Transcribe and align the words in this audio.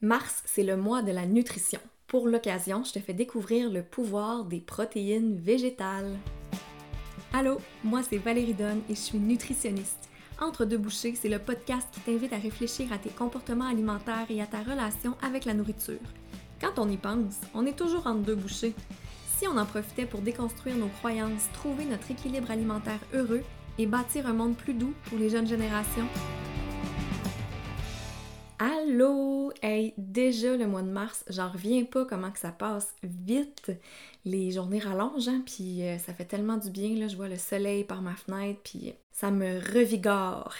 Mars, 0.00 0.44
c'est 0.46 0.62
le 0.62 0.76
mois 0.76 1.02
de 1.02 1.10
la 1.10 1.26
nutrition. 1.26 1.80
Pour 2.06 2.28
l'occasion, 2.28 2.84
je 2.84 2.92
te 2.92 3.00
fais 3.00 3.14
découvrir 3.14 3.68
le 3.68 3.82
pouvoir 3.82 4.44
des 4.44 4.60
protéines 4.60 5.36
végétales. 5.36 6.16
Allô, 7.32 7.60
moi 7.82 8.04
c'est 8.08 8.18
Valérie 8.18 8.54
Donne 8.54 8.80
et 8.88 8.94
je 8.94 9.00
suis 9.00 9.18
nutritionniste. 9.18 10.08
Entre 10.40 10.64
deux 10.64 10.78
bouchées, 10.78 11.16
c'est 11.20 11.28
le 11.28 11.40
podcast 11.40 11.88
qui 11.90 11.98
t'invite 11.98 12.32
à 12.32 12.38
réfléchir 12.38 12.92
à 12.92 12.98
tes 12.98 13.10
comportements 13.10 13.66
alimentaires 13.66 14.26
et 14.30 14.40
à 14.40 14.46
ta 14.46 14.62
relation 14.62 15.16
avec 15.20 15.44
la 15.44 15.54
nourriture. 15.54 15.98
Quand 16.60 16.78
on 16.78 16.88
y 16.88 16.96
pense, 16.96 17.40
on 17.52 17.66
est 17.66 17.76
toujours 17.76 18.06
entre 18.06 18.22
deux 18.22 18.36
bouchées. 18.36 18.76
Si 19.36 19.48
on 19.48 19.58
en 19.58 19.66
profitait 19.66 20.06
pour 20.06 20.20
déconstruire 20.20 20.76
nos 20.76 20.90
croyances, 21.00 21.50
trouver 21.54 21.84
notre 21.86 22.08
équilibre 22.08 22.52
alimentaire 22.52 23.00
heureux 23.12 23.42
et 23.78 23.86
bâtir 23.86 24.28
un 24.28 24.32
monde 24.32 24.56
plus 24.56 24.74
doux 24.74 24.94
pour 25.06 25.18
les 25.18 25.28
jeunes 25.28 25.48
générations? 25.48 26.06
Allô! 28.88 29.52
Hey, 29.60 29.92
déjà 29.98 30.56
le 30.56 30.66
mois 30.66 30.82
de 30.82 30.90
mars, 30.90 31.24
j'en 31.28 31.50
reviens 31.50 31.84
pas 31.84 32.06
comment 32.06 32.30
que 32.30 32.38
ça 32.38 32.52
passe 32.52 32.94
vite. 33.02 33.72
Les 34.24 34.50
journées 34.50 34.78
rallongent, 34.78 35.28
hein, 35.28 35.42
puis 35.44 35.82
euh, 35.82 35.98
ça 35.98 36.14
fait 36.14 36.24
tellement 36.24 36.56
du 36.56 36.70
bien, 36.70 36.94
là, 36.96 37.06
je 37.06 37.16
vois 37.16 37.28
le 37.28 37.36
soleil 37.36 37.84
par 37.84 38.00
ma 38.00 38.14
fenêtre, 38.14 38.60
puis 38.64 38.94
ça 39.12 39.30
me 39.30 39.58
revigore. 39.74 40.54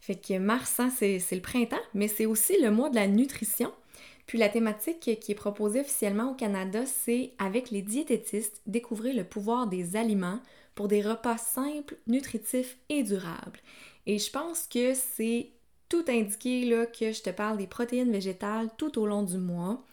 Fait 0.00 0.16
que 0.16 0.38
mars, 0.38 0.78
hein, 0.78 0.90
c'est 0.90 1.22
le 1.30 1.40
printemps, 1.40 1.76
mais 1.94 2.08
c'est 2.08 2.26
aussi 2.26 2.60
le 2.60 2.70
mois 2.70 2.90
de 2.90 2.96
la 2.96 3.06
nutrition. 3.06 3.72
Puis 4.26 4.36
la 4.36 4.48
thématique 4.48 5.00
qui 5.00 5.32
est 5.32 5.34
proposée 5.34 5.80
officiellement 5.80 6.32
au 6.32 6.34
Canada, 6.34 6.84
c'est 6.84 7.32
avec 7.38 7.70
les 7.70 7.82
diététistes, 7.82 8.60
découvrir 8.66 9.14
le 9.14 9.24
pouvoir 9.24 9.68
des 9.68 9.96
aliments 9.96 10.40
pour 10.74 10.88
des 10.88 11.02
repas 11.02 11.38
simples, 11.38 11.96
nutritifs 12.06 12.76
et 12.90 13.02
durables. 13.02 13.60
Et 14.06 14.18
je 14.18 14.30
pense 14.30 14.66
que 14.66 14.92
c'est 14.94 15.50
tout 15.90 16.04
indiqué 16.08 16.64
là, 16.64 16.86
que 16.86 17.12
je 17.12 17.20
te 17.20 17.28
parle 17.28 17.58
des 17.58 17.66
protéines 17.66 18.10
végétales 18.10 18.70
tout 18.78 18.98
au 18.98 19.06
long 19.06 19.22
du 19.22 19.36
mois. 19.36 19.84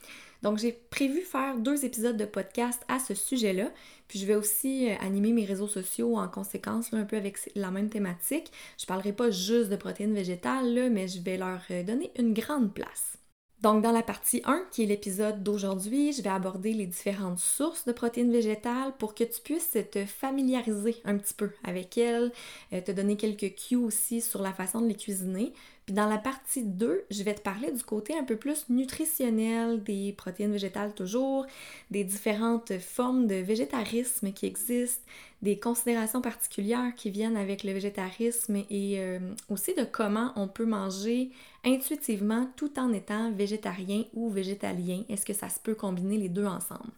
Donc 0.43 0.59
j'ai 0.59 0.71
prévu 0.71 1.21
faire 1.21 1.57
deux 1.57 1.83
épisodes 1.83 2.15
de 2.15 2.25
podcast 2.25 2.83
à 2.87 2.99
ce 2.99 3.13
sujet-là. 3.13 3.71
Puis 4.07 4.19
je 4.19 4.25
vais 4.25 4.35
aussi 4.35 4.89
euh, 4.89 4.95
animer 5.01 5.33
mes 5.33 5.43
réseaux 5.43 5.67
sociaux 5.67 6.17
en 6.17 6.27
conséquence, 6.27 6.93
un 6.93 7.03
peu 7.03 7.17
avec 7.17 7.37
la 7.55 7.71
même 7.71 7.89
thématique. 7.89 8.51
Je 8.77 8.85
parlerai 8.85 9.11
pas 9.11 9.31
juste 9.31 9.69
de 9.69 9.75
protéines 9.75 10.13
végétales, 10.13 10.89
mais 10.91 11.07
je 11.07 11.19
vais 11.19 11.37
leur 11.37 11.61
euh, 11.71 11.83
donner 11.83 12.11
une 12.17 12.33
grande 12.33 12.73
place. 12.73 13.17
Donc, 13.61 13.81
dans 13.81 13.91
la 13.91 14.03
partie 14.03 14.43
1, 14.45 14.67
qui 14.71 14.83
est 14.83 14.85
l'épisode 14.85 15.41
d'aujourd'hui, 15.41 16.13
je 16.13 16.21
vais 16.21 16.29
aborder 16.29 16.73
les 16.73 16.85
différentes 16.85 17.39
sources 17.39 17.85
de 17.85 17.91
protéines 17.91 18.31
végétales 18.31 18.93
pour 18.99 19.15
que 19.15 19.23
tu 19.23 19.41
puisses 19.41 19.75
te 19.91 20.05
familiariser 20.05 20.97
un 21.05 21.17
petit 21.17 21.33
peu 21.33 21.49
avec 21.63 21.97
elles, 21.97 22.31
euh, 22.71 22.81
te 22.81 22.91
donner 22.91 23.17
quelques 23.17 23.55
cues 23.55 23.75
aussi 23.75 24.21
sur 24.21 24.43
la 24.43 24.53
façon 24.53 24.79
de 24.81 24.87
les 24.87 24.95
cuisiner. 24.95 25.53
Puis 25.87 25.95
dans 25.95 26.09
la 26.09 26.17
partie 26.17 26.63
2, 26.63 27.05
je 27.09 27.23
vais 27.23 27.33
te 27.33 27.39
parler 27.39 27.71
du 27.71 27.81
côté 27.81 28.13
un 28.13 28.25
peu 28.25 28.35
plus 28.35 28.65
nutritionnel 28.67 29.81
des 29.81 30.11
protéines 30.17 30.51
végétales 30.51 30.93
toujours, 30.93 31.47
des 31.91 32.03
différentes 32.03 32.77
formes 32.79 33.25
de 33.25 33.35
végétarisme 33.35 34.33
qui 34.33 34.47
existent, 34.47 35.05
des 35.41 35.57
considérations 35.57 36.19
particulières 36.19 36.93
qui 36.97 37.09
viennent 37.09 37.37
avec 37.37 37.63
le 37.63 37.71
végétarisme 37.71 38.57
et 38.69 38.99
euh, 38.99 39.19
aussi 39.47 39.73
de 39.75 39.85
comment 39.85 40.33
on 40.35 40.49
peut 40.49 40.65
manger 40.65 41.29
intuitivement 41.63 42.49
tout 42.57 42.77
en 42.77 42.91
étant 42.91 43.31
végétarien 43.31 44.03
ou 44.13 44.29
végétalien. 44.29 45.03
Est-ce 45.07 45.25
que 45.25 45.31
ça 45.31 45.47
se 45.47 45.61
peut 45.61 45.75
combiner 45.75 46.17
les 46.17 46.27
deux 46.27 46.47
ensemble? 46.47 46.91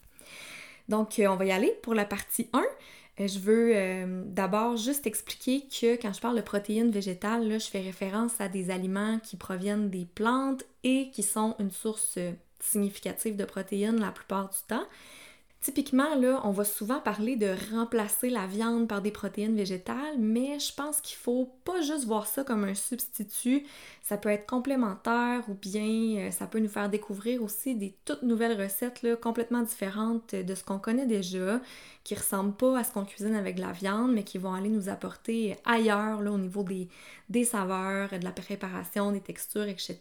Donc, 0.88 1.20
euh, 1.20 1.28
on 1.28 1.36
va 1.36 1.46
y 1.46 1.52
aller 1.52 1.78
pour 1.84 1.94
la 1.94 2.06
partie 2.06 2.50
1. 2.54 2.64
Euh, 3.20 3.28
je 3.28 3.40
veux 3.40 3.72
euh, 3.76 4.24
d'abord 4.26 4.78
juste 4.78 5.06
expliquer 5.06 5.68
que 5.68 6.02
quand 6.02 6.14
je 6.14 6.22
parle 6.22 6.38
de 6.38 6.42
protéines 6.42 6.92
végétales, 6.92 7.60
je 7.60 7.68
fais 7.68 7.82
référence 7.82 8.40
à 8.40 8.48
des 8.48 8.70
aliments 8.72 9.20
qui 9.20 9.36
proviennent 9.36 9.90
des 9.90 10.06
plantes 10.06 10.64
et 10.84 11.12
qui 11.12 11.24
sont 11.24 11.56
une 11.60 11.72
source 11.72 12.18
significative 12.60 13.36
de 13.36 13.46
protéines 13.46 14.00
la 14.00 14.12
plupart 14.12 14.50
du 14.50 14.58
temps. 14.68 14.86
Typiquement, 15.62 16.16
là, 16.16 16.40
on 16.46 16.52
va 16.52 16.64
souvent 16.64 17.02
parler 17.02 17.36
de 17.36 17.54
remplacer 17.76 18.30
la 18.30 18.48
viande 18.48 18.88
par 18.88 19.02
des 19.02 19.12
protéines 19.12 19.58
végétales, 19.58 20.18
mais 20.18 20.58
je 20.58 20.74
pense 20.74 21.02
qu'il 21.02 21.18
faut 21.18 21.52
pas 21.66 21.82
juste 21.82 22.06
voir 22.06 22.28
ça 22.28 22.46
comme 22.46 22.64
un 22.64 22.76
substitut. 22.76 23.66
Ça 24.02 24.16
peut 24.16 24.30
être 24.30 24.46
complémentaire 24.46 25.44
ou 25.50 25.56
bien 25.56 26.28
euh, 26.28 26.32
ça 26.32 26.48
peut 26.48 26.60
nous 26.60 26.70
faire 26.70 26.90
découvrir 26.90 27.44
aussi 27.44 27.76
des 27.76 27.94
toutes 28.06 28.24
nouvelles 28.24 28.60
recettes 28.60 29.02
là, 29.02 29.18
complètement 29.18 29.62
différentes 29.62 30.34
de 30.34 30.56
ce 30.56 30.64
qu'on 30.64 30.80
connaît 30.80 31.06
déjà, 31.06 31.60
qui 32.06 32.16
ressemblent 32.16 32.56
pas 32.56 32.80
à 32.80 32.86
ce 32.86 32.94
qu'on 32.94 33.04
cuisine 33.04 33.36
avec 33.36 33.60
la 33.60 33.74
viande, 33.74 34.14
mais 34.14 34.24
qui 34.24 34.38
vont 34.38 34.54
aller 34.54 34.70
nous 34.70 34.88
apporter 34.88 35.58
ailleurs 35.66 36.22
là, 36.22 36.32
au 36.32 36.38
niveau 36.38 36.64
des, 36.64 36.88
des 37.28 37.44
saveurs, 37.44 38.18
de 38.18 38.24
la 38.24 38.32
préparation, 38.32 39.12
des 39.12 39.20
textures, 39.20 39.68
etc. 39.68 39.98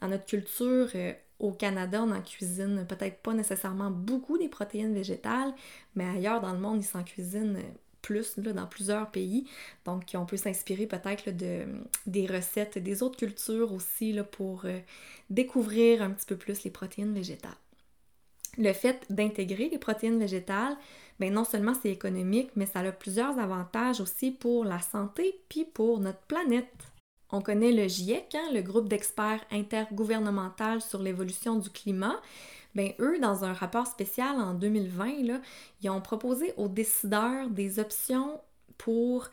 Dans 0.00 0.08
notre 0.08 0.24
culture, 0.24 0.88
euh, 0.94 1.12
au 1.38 1.52
Canada, 1.52 2.02
on 2.02 2.10
en 2.10 2.20
cuisine 2.20 2.84
peut-être 2.88 3.22
pas 3.22 3.32
nécessairement 3.32 3.90
beaucoup 3.90 4.38
des 4.38 4.48
protéines 4.48 4.94
végétales, 4.94 5.54
mais 5.94 6.04
ailleurs 6.04 6.40
dans 6.40 6.52
le 6.52 6.58
monde, 6.58 6.82
ils 6.82 6.86
s'en 6.86 7.04
cuisinent 7.04 7.62
plus 8.02 8.38
dans 8.38 8.66
plusieurs 8.66 9.10
pays. 9.10 9.46
Donc, 9.84 10.04
on 10.14 10.24
peut 10.24 10.36
s'inspirer 10.36 10.86
peut-être 10.86 11.30
de, 11.30 11.66
des 12.06 12.26
recettes 12.26 12.78
des 12.78 13.02
autres 13.02 13.18
cultures 13.18 13.72
aussi 13.72 14.12
là, 14.12 14.24
pour 14.24 14.62
euh, 14.64 14.78
découvrir 15.30 16.02
un 16.02 16.10
petit 16.10 16.26
peu 16.26 16.36
plus 16.36 16.64
les 16.64 16.70
protéines 16.70 17.14
végétales. 17.14 17.50
Le 18.56 18.72
fait 18.72 19.04
d'intégrer 19.10 19.68
les 19.68 19.78
protéines 19.78 20.18
végétales, 20.18 20.76
bien 21.20 21.30
non 21.30 21.44
seulement 21.44 21.74
c'est 21.80 21.90
économique, 21.90 22.50
mais 22.56 22.66
ça 22.66 22.80
a 22.80 22.92
plusieurs 22.92 23.38
avantages 23.38 24.00
aussi 24.00 24.30
pour 24.32 24.64
la 24.64 24.80
santé 24.80 25.38
puis 25.48 25.64
pour 25.64 26.00
notre 26.00 26.22
planète. 26.22 26.88
On 27.30 27.40
connaît 27.40 27.72
le 27.72 27.88
GIEC, 27.88 28.34
hein, 28.34 28.52
le 28.54 28.62
groupe 28.62 28.88
d'experts 28.88 29.44
intergouvernemental 29.50 30.80
sur 30.80 31.02
l'évolution 31.02 31.56
du 31.56 31.68
climat. 31.68 32.20
Bien, 32.74 32.92
eux, 33.00 33.18
dans 33.20 33.44
un 33.44 33.52
rapport 33.52 33.86
spécial 33.86 34.36
en 34.36 34.54
2020, 34.54 35.22
là, 35.24 35.40
ils 35.82 35.90
ont 35.90 36.00
proposé 36.00 36.52
aux 36.56 36.68
décideurs 36.68 37.48
des 37.50 37.78
options 37.78 38.40
pour 38.78 39.28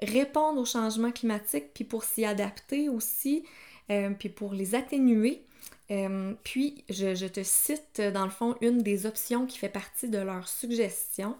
répondre 0.00 0.60
aux 0.60 0.64
changements 0.64 1.12
climatiques, 1.12 1.72
puis 1.74 1.84
pour 1.84 2.04
s'y 2.04 2.24
adapter 2.24 2.88
aussi, 2.88 3.44
euh, 3.90 4.10
puis 4.18 4.28
pour 4.28 4.52
les 4.52 4.74
atténuer. 4.74 5.42
Euh, 5.90 6.34
puis, 6.44 6.84
je, 6.88 7.14
je, 7.14 7.26
te 7.26 7.42
cite 7.42 8.00
dans 8.00 8.24
le 8.24 8.30
fond 8.30 8.56
une 8.60 8.78
des 8.78 9.06
options 9.06 9.46
qui 9.46 9.58
fait 9.58 9.68
partie 9.68 10.08
de 10.08 10.18
leur 10.18 10.48
suggestion. 10.48 11.36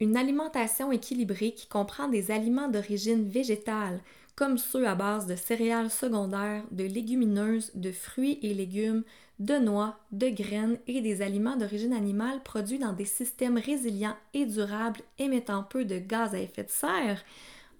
Une 0.00 0.16
alimentation 0.16 0.92
équilibrée 0.92 1.52
qui 1.52 1.66
comprend 1.66 2.08
des 2.08 2.30
aliments 2.30 2.68
d'origine 2.68 3.28
végétale, 3.28 4.00
comme 4.36 4.58
ceux 4.58 4.86
à 4.86 4.94
base 4.94 5.26
de 5.26 5.36
céréales 5.36 5.90
secondaires, 5.90 6.64
de 6.70 6.84
légumineuses, 6.84 7.70
de 7.74 7.92
fruits 7.92 8.38
et 8.42 8.54
légumes, 8.54 9.04
de 9.38 9.54
noix, 9.58 9.98
de 10.12 10.28
graines 10.28 10.78
et 10.86 11.00
des 11.00 11.22
aliments 11.22 11.56
d'origine 11.56 11.92
animale 11.92 12.42
produits 12.42 12.78
dans 12.78 12.92
des 12.92 13.04
systèmes 13.04 13.58
résilients 13.58 14.16
et 14.32 14.46
durables 14.46 15.00
émettant 15.18 15.64
peu 15.64 15.84
de 15.84 15.98
gaz 15.98 16.34
à 16.34 16.38
effet 16.38 16.64
de 16.64 16.70
serre, 16.70 17.22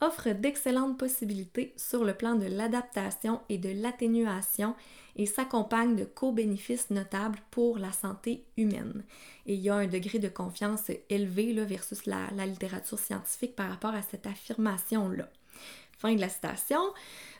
offre 0.00 0.30
d'excellentes 0.30 0.98
possibilités 0.98 1.72
sur 1.76 2.04
le 2.04 2.14
plan 2.14 2.34
de 2.34 2.46
l'adaptation 2.46 3.40
et 3.48 3.58
de 3.58 3.70
l'atténuation 3.70 4.74
et 5.16 5.26
s'accompagne 5.26 5.94
de 5.94 6.04
co-bénéfices 6.04 6.90
notables 6.90 7.38
pour 7.50 7.78
la 7.78 7.92
santé 7.92 8.44
humaine. 8.56 9.04
Et 9.46 9.54
il 9.54 9.60
y 9.60 9.70
a 9.70 9.76
un 9.76 9.86
degré 9.86 10.18
de 10.18 10.28
confiance 10.28 10.90
élevé 11.08 11.52
là, 11.52 11.64
versus 11.64 12.06
la, 12.06 12.30
la 12.34 12.46
littérature 12.46 12.98
scientifique 12.98 13.54
par 13.54 13.70
rapport 13.70 13.94
à 13.94 14.02
cette 14.02 14.26
affirmation-là. 14.26 15.28
De 16.12 16.20
la 16.20 16.28
citation. 16.28 16.80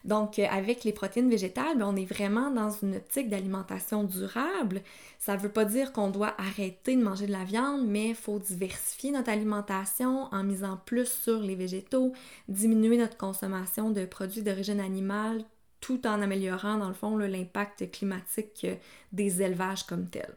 Donc, 0.04 0.38
euh, 0.38 0.46
avec 0.50 0.84
les 0.84 0.92
protéines 0.92 1.28
végétales, 1.28 1.76
ben, 1.76 1.86
on 1.86 1.96
est 1.96 2.06
vraiment 2.06 2.50
dans 2.50 2.70
une 2.70 2.96
optique 2.96 3.28
d'alimentation 3.28 4.04
durable. 4.04 4.80
Ça 5.18 5.36
ne 5.36 5.40
veut 5.40 5.50
pas 5.50 5.66
dire 5.66 5.92
qu'on 5.92 6.08
doit 6.08 6.34
arrêter 6.38 6.96
de 6.96 7.02
manger 7.02 7.26
de 7.26 7.32
la 7.32 7.44
viande, 7.44 7.86
mais 7.86 8.08
il 8.08 8.14
faut 8.14 8.38
diversifier 8.38 9.12
notre 9.12 9.28
alimentation 9.28 10.28
en 10.32 10.42
misant 10.44 10.78
plus 10.86 11.10
sur 11.10 11.40
les 11.40 11.56
végétaux, 11.56 12.14
diminuer 12.48 12.96
notre 12.96 13.18
consommation 13.18 13.90
de 13.90 14.06
produits 14.06 14.42
d'origine 14.42 14.80
animale, 14.80 15.44
tout 15.80 16.06
en 16.06 16.22
améliorant, 16.22 16.78
dans 16.78 16.88
le 16.88 16.94
fond, 16.94 17.18
l'impact 17.18 17.90
climatique 17.90 18.62
euh, 18.64 18.76
des 19.12 19.42
élevages 19.42 19.84
comme 19.84 20.08
tels. 20.08 20.36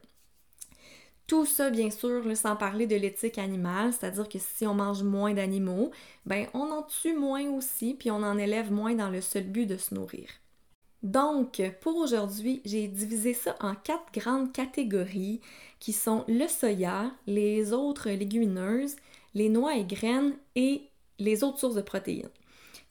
Tout 1.28 1.46
ça, 1.46 1.70
bien 1.70 1.90
sûr, 1.92 2.24
sans 2.38 2.56
parler 2.56 2.88
de 2.88 2.96
l'éthique 2.96 3.38
animale, 3.38 3.92
c'est-à-dire 3.92 4.30
que 4.30 4.40
si 4.40 4.66
on 4.66 4.74
mange 4.74 5.04
moins 5.04 5.34
d'animaux, 5.34 5.92
ben 6.26 6.48
on 6.54 6.72
en 6.72 6.84
tue 6.84 7.14
moins 7.14 7.50
aussi, 7.50 7.96
puis 7.96 8.10
on 8.12 8.24
en 8.24 8.38
élève 8.38 8.72
moins 8.72 8.96
dans 8.96 9.10
le 9.10 9.20
seul 9.20 9.44
but 9.44 9.66
de 9.66 9.76
se 9.76 9.94
nourrir. 9.94 10.30
Donc, 11.04 11.62
pour 11.82 11.98
aujourd'hui, 11.98 12.62
j'ai 12.66 12.88
divisé 12.88 13.34
ça 13.34 13.56
en 13.60 13.76
quatre 13.76 14.12
grandes 14.14 14.54
catégories 14.54 15.42
qui 15.80 15.94
sont 15.94 16.24
le 16.30 16.48
soya, 16.48 17.12
les 17.28 17.74
autres 17.74 18.10
légumineuses, 18.10 18.96
les 19.36 19.50
noix 19.50 19.76
et 19.76 19.84
graines 19.84 20.34
et 20.56 20.90
les 21.20 21.44
autres 21.44 21.60
sources 21.60 21.76
de 21.76 21.82
protéines. 21.82 22.30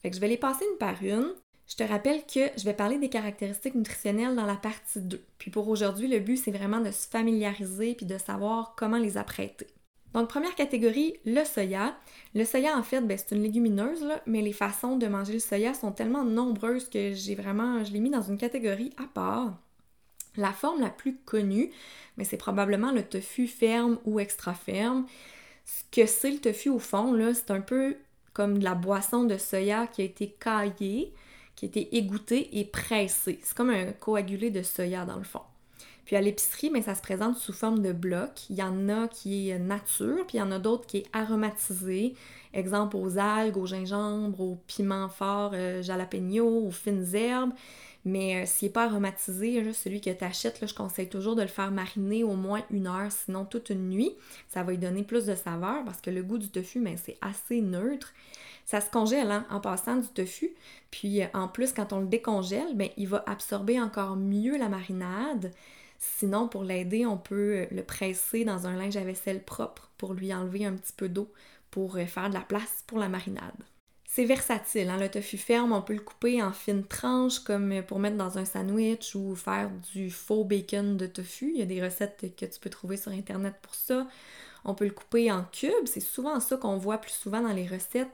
Je 0.03 0.19
vais 0.19 0.27
les 0.27 0.37
passer 0.37 0.63
une 0.71 0.77
par 0.77 1.01
une. 1.03 1.33
Je 1.67 1.75
te 1.75 1.83
rappelle 1.83 2.21
que 2.25 2.49
je 2.57 2.63
vais 2.63 2.73
parler 2.73 2.97
des 2.97 3.09
caractéristiques 3.09 3.75
nutritionnelles 3.75 4.35
dans 4.35 4.45
la 4.45 4.55
partie 4.55 5.01
2. 5.01 5.21
Puis 5.37 5.51
pour 5.51 5.67
aujourd'hui, 5.67 6.07
le 6.07 6.19
but, 6.19 6.37
c'est 6.37 6.51
vraiment 6.51 6.79
de 6.79 6.91
se 6.91 7.07
familiariser 7.07 7.93
puis 7.93 8.05
de 8.05 8.17
savoir 8.17 8.73
comment 8.77 8.97
les 8.97 9.17
apprêter. 9.17 9.67
Donc, 10.13 10.29
première 10.29 10.55
catégorie, 10.55 11.15
le 11.25 11.43
soya. 11.43 11.95
Le 12.33 12.45
soya, 12.45 12.77
en 12.77 12.83
fait, 12.83 13.01
ben, 13.01 13.17
c'est 13.17 13.35
une 13.35 13.43
légumineuse, 13.43 14.05
mais 14.25 14.41
les 14.41 14.53
façons 14.53 14.95
de 14.95 15.07
manger 15.07 15.33
le 15.33 15.39
soya 15.39 15.73
sont 15.73 15.91
tellement 15.91 16.23
nombreuses 16.23 16.89
que 16.89 17.13
j'ai 17.13 17.35
vraiment, 17.35 17.83
je 17.83 17.91
l'ai 17.91 17.99
mis 17.99 18.09
dans 18.09 18.21
une 18.21 18.37
catégorie 18.37 18.93
à 18.97 19.03
part. 19.03 19.59
La 20.37 20.53
forme 20.53 20.81
la 20.81 20.89
plus 20.89 21.17
connue, 21.17 21.71
mais 22.15 22.23
c'est 22.23 22.37
probablement 22.37 22.91
le 22.91 23.03
tofu 23.03 23.47
ferme 23.47 23.99
ou 24.05 24.19
extra 24.19 24.53
ferme. 24.53 25.05
Ce 25.65 25.83
que 25.91 26.07
c'est 26.07 26.31
le 26.31 26.39
tofu 26.39 26.69
au 26.69 26.79
fond, 26.79 27.11
là, 27.11 27.33
c'est 27.33 27.51
un 27.51 27.61
peu 27.61 27.97
comme 28.33 28.59
de 28.59 28.63
la 28.63 28.75
boisson 28.75 29.25
de 29.25 29.37
soya 29.37 29.87
qui 29.87 30.01
a 30.01 30.05
été 30.05 30.29
caillée, 30.39 31.13
qui 31.57 31.65
a 31.65 31.67
été 31.67 31.97
égouttée 31.97 32.59
et 32.59 32.63
pressée. 32.63 33.39
C'est 33.43 33.57
comme 33.57 33.71
un 33.71 33.91
coagulé 33.91 34.51
de 34.51 34.61
soya 34.61 35.03
dans 35.05 35.17
le 35.17 35.23
fond. 35.23 35.41
Puis 36.07 36.15
à 36.15 36.21
l'épicerie, 36.21 36.69
mais 36.69 36.81
ça 36.81 36.95
se 36.95 37.01
présente 37.01 37.35
sous 37.35 37.51
forme 37.51 37.81
de 37.81 37.91
blocs. 37.91 38.49
Il 38.49 38.55
y 38.55 38.63
en 38.63 38.87
a 38.87 39.09
qui 39.09 39.49
est 39.49 39.59
nature, 39.59 40.25
puis 40.25 40.37
il 40.37 40.39
y 40.39 40.41
en 40.41 40.53
a 40.53 40.57
d'autres 40.57 40.87
qui 40.87 40.99
est 40.99 41.05
aromatisé. 41.11 42.15
Exemple 42.53 42.95
aux 42.95 43.17
algues, 43.17 43.57
au 43.57 43.65
gingembre, 43.65 44.39
au 44.39 44.57
piment 44.67 45.09
fort, 45.09 45.51
euh, 45.53 45.83
jalapeno, 45.83 46.65
aux 46.65 46.71
fines 46.71 47.13
herbes. 47.13 47.51
Mais 48.05 48.37
euh, 48.37 48.45
s'il 48.45 48.69
n'est 48.69 48.71
pas 48.71 48.85
aromatisé, 48.85 49.73
celui 49.73 49.99
que 49.99 50.09
tu 50.09 50.23
achètes, 50.23 50.65
je 50.65 50.73
conseille 50.73 51.09
toujours 51.09 51.35
de 51.35 51.41
le 51.41 51.49
faire 51.49 51.71
mariner 51.71 52.23
au 52.23 52.35
moins 52.35 52.63
une 52.71 52.87
heure, 52.87 53.11
sinon 53.11 53.43
toute 53.43 53.69
une 53.69 53.89
nuit. 53.89 54.15
Ça 54.47 54.63
va 54.63 54.71
lui 54.71 54.77
donner 54.77 55.03
plus 55.03 55.25
de 55.25 55.35
saveur 55.35 55.83
parce 55.83 55.99
que 55.99 56.09
le 56.09 56.23
goût 56.23 56.37
du 56.37 56.47
tofu, 56.47 56.79
ben, 56.79 56.95
c'est 56.95 57.17
assez 57.19 57.59
neutre. 57.59 58.13
Ça 58.65 58.79
se 58.79 58.89
congèle 58.89 59.29
hein, 59.29 59.45
en 59.49 59.59
passant 59.59 59.97
du 59.97 60.07
tofu. 60.07 60.53
Puis 60.89 61.21
euh, 61.21 61.25
en 61.33 61.49
plus, 61.49 61.73
quand 61.73 61.91
on 61.91 61.99
le 61.99 62.07
décongèle, 62.07 62.75
ben, 62.75 62.87
il 62.95 63.09
va 63.09 63.25
absorber 63.27 63.77
encore 63.81 64.15
mieux 64.15 64.57
la 64.57 64.69
marinade. 64.69 65.51
Sinon, 65.99 66.47
pour 66.47 66.63
l'aider, 66.63 67.05
on 67.05 67.17
peut 67.17 67.57
euh, 67.57 67.65
le 67.71 67.83
presser 67.83 68.45
dans 68.45 68.67
un 68.67 68.75
linge 68.75 68.97
à 68.97 69.03
vaisselle 69.03 69.43
propre 69.43 69.89
pour 69.97 70.13
lui 70.13 70.33
enlever 70.33 70.65
un 70.65 70.73
petit 70.73 70.93
peu 70.93 71.09
d'eau 71.09 71.31
pour 71.71 71.97
euh, 71.97 72.05
faire 72.05 72.29
de 72.29 72.35
la 72.35 72.41
place 72.41 72.83
pour 72.85 72.99
la 72.99 73.09
marinade. 73.09 73.53
C'est 74.05 74.25
versatile, 74.25 74.89
hein? 74.89 74.97
le 74.97 75.09
tofu 75.09 75.37
ferme, 75.37 75.73
on 75.73 75.81
peut 75.81 75.93
le 75.93 75.99
couper 75.99 76.41
en 76.41 76.51
fines 76.51 76.85
tranches 76.85 77.39
comme 77.39 77.71
euh, 77.71 77.81
pour 77.81 77.99
mettre 77.99 78.17
dans 78.17 78.37
un 78.37 78.45
sandwich 78.45 79.15
ou 79.15 79.35
faire 79.35 79.69
du 79.93 80.09
faux 80.09 80.43
bacon 80.43 80.97
de 80.97 81.07
tofu. 81.07 81.51
Il 81.53 81.59
y 81.59 81.61
a 81.61 81.65
des 81.65 81.83
recettes 81.83 82.33
que 82.35 82.45
tu 82.45 82.59
peux 82.59 82.69
trouver 82.69 82.97
sur 82.97 83.11
internet 83.11 83.55
pour 83.61 83.75
ça. 83.75 84.07
On 84.65 84.75
peut 84.75 84.85
le 84.85 84.91
couper 84.91 85.31
en 85.31 85.43
cubes, 85.51 85.85
c'est 85.85 85.99
souvent 85.99 86.39
ça 86.39 86.57
qu'on 86.57 86.77
voit 86.77 86.97
plus 86.99 87.11
souvent 87.11 87.41
dans 87.41 87.53
les 87.53 87.67
recettes. 87.67 88.11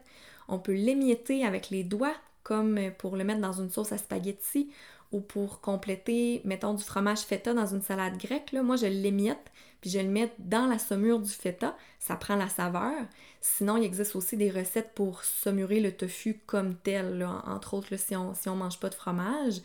On 0.47 0.59
peut 0.59 0.73
l'émietter 0.73 1.45
avec 1.45 1.69
les 1.69 1.83
doigts 1.83 2.15
comme 2.43 2.77
pour 2.97 3.15
le 3.15 3.23
mettre 3.23 3.39
dans 3.39 3.53
une 3.53 3.69
sauce 3.69 3.93
à 3.93 3.97
spaghetti 3.97 4.69
ou 5.13 5.21
pour 5.21 5.61
compléter, 5.61 6.41
mettons, 6.43 6.73
du 6.73 6.83
fromage 6.83 7.19
feta 7.19 7.53
dans 7.53 7.67
une 7.67 7.81
salade 7.81 8.17
grecque, 8.17 8.51
là, 8.51 8.63
moi 8.63 8.75
je 8.75 8.87
l'émiette, 8.87 9.51
puis 9.79 9.89
je 9.89 9.99
le 9.99 10.09
mets 10.09 10.33
dans 10.39 10.65
la 10.65 10.79
saumure 10.79 11.19
du 11.19 11.29
feta, 11.29 11.77
ça 11.99 12.15
prend 12.15 12.35
la 12.35 12.49
saveur. 12.49 13.05
Sinon, 13.41 13.77
il 13.77 13.83
existe 13.83 14.15
aussi 14.15 14.37
des 14.37 14.49
recettes 14.49 14.91
pour 14.95 15.23
saumurer 15.23 15.79
le 15.79 15.91
tofu 15.91 16.41
comme 16.45 16.75
tel, 16.75 17.25
entre 17.45 17.75
autres 17.75 17.95
si 17.97 18.15
on 18.15 18.33
si 18.33 18.49
on 18.49 18.55
mange 18.55 18.79
pas 18.79 18.89
de 18.89 18.95
fromage. 18.95 19.61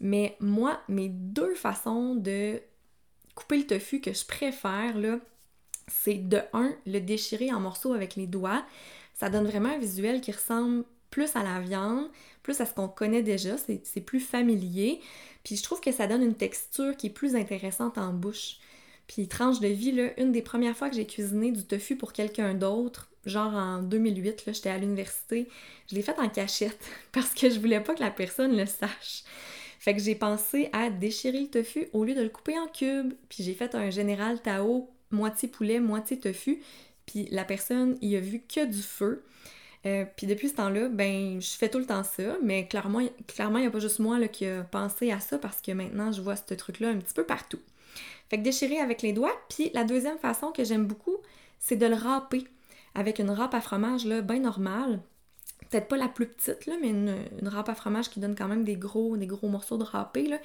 Mais 0.00 0.36
moi, 0.40 0.80
mes 0.88 1.08
deux 1.08 1.54
façons 1.54 2.14
de 2.14 2.60
couper 3.34 3.58
le 3.58 3.66
tofu 3.66 4.00
que 4.00 4.12
je 4.12 4.24
préfère, 4.24 4.94
c'est 5.88 6.14
de 6.14 6.40
un, 6.52 6.72
le 6.86 7.00
déchirer 7.00 7.52
en 7.52 7.60
morceaux 7.60 7.92
avec 7.92 8.16
les 8.16 8.26
doigts. 8.26 8.64
Ça 9.14 9.28
donne 9.28 9.46
vraiment 9.46 9.70
un 9.70 9.78
visuel 9.78 10.20
qui 10.20 10.32
ressemble 10.32 10.84
plus 11.12 11.36
à 11.36 11.44
la 11.44 11.60
viande, 11.60 12.08
plus 12.42 12.60
à 12.60 12.66
ce 12.66 12.74
qu'on 12.74 12.88
connaît 12.88 13.22
déjà, 13.22 13.56
c'est 13.58 14.00
plus 14.00 14.18
familier. 14.18 15.00
Puis 15.44 15.56
je 15.56 15.62
trouve 15.62 15.80
que 15.80 15.92
ça 15.92 16.08
donne 16.08 16.22
une 16.22 16.34
texture 16.34 16.96
qui 16.96 17.06
est 17.06 17.10
plus 17.10 17.36
intéressante 17.36 17.98
en 17.98 18.12
bouche. 18.12 18.56
Puis 19.06 19.28
tranche 19.28 19.60
de 19.60 19.68
vie, 19.68 19.92
là, 19.92 20.18
une 20.18 20.32
des 20.32 20.42
premières 20.42 20.76
fois 20.76 20.88
que 20.88 20.96
j'ai 20.96 21.06
cuisiné 21.06 21.52
du 21.52 21.64
tofu 21.64 21.96
pour 21.96 22.12
quelqu'un 22.12 22.54
d'autre, 22.54 23.10
genre 23.26 23.54
en 23.54 23.82
2008, 23.82 24.46
là, 24.46 24.52
j'étais 24.52 24.70
à 24.70 24.78
l'université, 24.78 25.48
je 25.90 25.94
l'ai 25.94 26.02
fait 26.02 26.18
en 26.18 26.28
cachette 26.28 26.84
parce 27.12 27.34
que 27.34 27.50
je 27.50 27.60
voulais 27.60 27.80
pas 27.80 27.94
que 27.94 28.00
la 28.02 28.10
personne 28.10 28.56
le 28.56 28.66
sache. 28.66 29.24
Fait 29.78 29.94
que 29.94 30.00
j'ai 30.00 30.14
pensé 30.14 30.70
à 30.72 30.90
déchirer 30.90 31.40
le 31.40 31.48
tofu 31.48 31.88
au 31.92 32.04
lieu 32.04 32.14
de 32.14 32.22
le 32.22 32.28
couper 32.28 32.58
en 32.58 32.68
cubes. 32.68 33.14
Puis 33.28 33.42
j'ai 33.42 33.52
fait 33.52 33.74
un 33.74 33.90
général 33.90 34.40
Tao, 34.40 34.88
moitié 35.10 35.48
poulet, 35.48 35.80
moitié 35.80 36.18
tofu. 36.18 36.62
Puis 37.04 37.26
la 37.32 37.44
personne, 37.44 37.98
il 38.00 38.14
a 38.14 38.20
vu 38.20 38.40
que 38.40 38.64
du 38.64 38.80
feu. 38.80 39.24
Euh, 39.84 40.04
puis 40.16 40.26
depuis 40.26 40.48
ce 40.48 40.54
temps-là, 40.54 40.88
ben, 40.88 41.40
je 41.40 41.50
fais 41.50 41.68
tout 41.68 41.78
le 41.78 41.86
temps 41.86 42.04
ça, 42.04 42.36
mais 42.42 42.68
clairement, 42.68 43.00
clairement, 43.26 43.58
il 43.58 43.62
n'y 43.62 43.66
a 43.66 43.70
pas 43.70 43.80
juste 43.80 43.98
moi 43.98 44.18
là, 44.18 44.28
qui 44.28 44.46
a 44.46 44.62
pensé 44.62 45.10
à 45.10 45.18
ça 45.18 45.38
parce 45.38 45.60
que 45.60 45.72
maintenant, 45.72 46.12
je 46.12 46.22
vois 46.22 46.36
ce 46.36 46.54
truc-là 46.54 46.90
un 46.90 46.98
petit 46.98 47.14
peu 47.14 47.24
partout. 47.24 47.58
Fait 48.30 48.38
que 48.38 48.42
déchirer 48.42 48.78
avec 48.78 49.02
les 49.02 49.12
doigts. 49.12 49.34
Puis 49.48 49.70
la 49.74 49.84
deuxième 49.84 50.18
façon 50.18 50.52
que 50.52 50.64
j'aime 50.64 50.86
beaucoup, 50.86 51.16
c'est 51.58 51.76
de 51.76 51.86
le 51.86 51.94
râper 51.94 52.46
avec 52.94 53.18
une 53.18 53.30
râpe 53.30 53.54
à 53.54 53.60
fromage 53.60 54.04
là, 54.04 54.20
bien 54.22 54.40
normale. 54.40 55.00
Peut-être 55.70 55.88
pas 55.88 55.96
la 55.96 56.08
plus 56.08 56.26
petite, 56.26 56.66
là, 56.66 56.74
mais 56.80 56.90
une, 56.90 57.48
râpe 57.48 57.68
à 57.68 57.74
fromage 57.74 58.10
qui 58.10 58.20
donne 58.20 58.34
quand 58.34 58.48
même 58.48 58.64
des 58.64 58.76
gros, 58.76 59.16
des 59.16 59.26
gros 59.26 59.48
morceaux 59.48 59.78
de 59.78 59.84
râpé. 59.84 60.28
Là. 60.28 60.38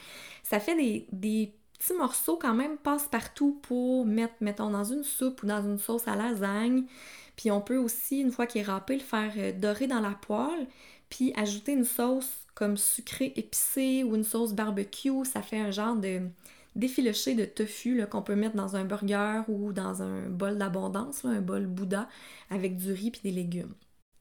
Ça 0.44 0.60
fait 0.60 0.75
des, 0.75 1.06
des 1.12 1.54
petits 1.78 1.94
morceaux 1.94 2.38
quand 2.38 2.54
même 2.54 2.78
passe-partout 2.78 3.60
pour 3.62 4.06
mettre, 4.06 4.36
mettons, 4.42 4.69
dans 4.69 4.83
une 4.83 5.04
soupe 5.04 5.44
ou 5.44 5.45
dans 5.45 5.62
une 5.62 5.80
sauce 5.80 6.07
à 6.07 6.16
lasagne. 6.16 6.86
Puis 7.38 7.51
on 7.51 7.62
peut 7.62 7.78
aussi, 7.78 8.19
une 8.19 8.31
fois 8.31 8.48
qu'il 8.48 8.62
est 8.62 8.66
râpé, 8.66 8.95
le 8.95 9.01
faire 9.01 9.31
euh, 9.38 9.54
dorer 9.54 9.88
dans 9.88 10.01
la 10.01 10.12
poêle, 10.12 10.68
puis 11.10 11.31
ajouter 11.38 11.72
une 11.72 11.86
sauce 11.86 12.45
comme 12.56 12.75
sucrée 12.75 13.31
épicée 13.38 14.04
ou 14.04 14.16
une 14.16 14.25
sauce 14.25 14.54
barbecue. 14.54 15.24
Ça 15.24 15.42
fait 15.42 15.60
un 15.60 15.72
genre 15.72 15.95
de 15.95 16.22
défiloché 16.75 17.36
de 17.36 17.45
tofu 17.45 18.04
qu'on 18.12 18.22
peut 18.22 18.36
mettre 18.36 18.56
dans 18.56 18.75
un 18.75 18.84
burger 18.86 19.42
ou 19.48 19.72
dans 19.72 20.01
un 20.01 20.28
bol 20.30 20.57
d'abondance, 20.57 21.25
un 21.25 21.42
bol 21.42 21.66
Bouddha, 21.66 22.10
avec 22.50 22.75
du 22.75 22.92
riz 22.92 23.12
puis 23.12 23.22
des 23.24 23.31
légumes. 23.31 23.74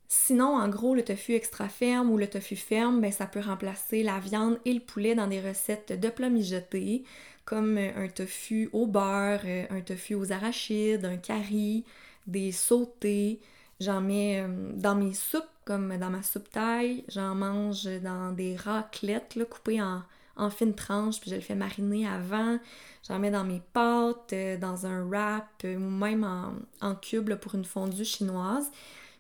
Sinon, 0.09 0.57
en 0.57 0.69
gros, 0.69 0.95
le 0.95 1.03
tofu 1.03 1.35
extra 1.35 1.69
ferme 1.69 2.11
ou 2.11 2.17
le 2.17 2.29
tofu 2.29 2.55
ferme, 2.55 3.01
ben, 3.01 3.11
ça 3.11 3.27
peut 3.27 3.41
remplacer 3.41 4.03
la 4.03 4.21
viande 4.21 4.59
et 4.65 4.73
le 4.73 4.81
poulet 4.81 5.15
dans 5.15 5.27
des 5.27 5.41
recettes 5.41 5.99
de 6.01 6.09
plats 6.09 6.31
mijotés, 6.31 7.03
comme 7.45 7.77
euh, 7.77 7.91
un 7.97 8.09
tofu 8.09 8.69
au 8.73 8.87
beurre, 8.87 9.41
euh, 9.45 9.67
un 9.71 9.81
tofu 9.81 10.15
aux 10.15 10.33
arachides, 10.33 11.05
un 11.05 11.17
curry, 11.17 11.85
des 12.27 12.53
sautés. 12.53 13.41
J'en 13.81 14.01
mets 14.01 14.41
euh, 14.43 14.73
dans 14.75 14.95
mes 14.95 15.13
soupes, 15.13 15.45
comme 15.65 15.97
dans 15.99 16.11
ma 16.11 16.23
soupe 16.23 16.51
taille. 16.51 17.05
J'en 17.09 17.35
mange 17.35 17.85
dans 18.03 18.33
des 18.33 18.57
raclettes 18.57 19.35
là, 19.35 19.45
coupées 19.45 19.83
en, 19.83 20.03
en 20.37 20.51
fines 20.51 20.75
tranches, 20.75 21.21
puis 21.21 21.31
je 21.31 21.37
le 21.37 21.43
fais 21.43 21.55
mariner 21.55 22.07
avant. 22.07 22.59
J'en 23.07 23.19
mets 23.19 23.31
dans 23.31 23.45
mes 23.45 23.63
pâtes, 23.73 24.33
euh, 24.33 24.57
dans 24.57 24.87
un 24.87 25.05
wrap, 25.05 25.49
euh, 25.65 25.77
ou 25.77 25.91
même 25.91 26.25
en, 26.25 26.55
en 26.87 26.95
cube 26.95 27.35
pour 27.37 27.55
une 27.55 27.65
fondue 27.65 28.05
chinoise. 28.05 28.71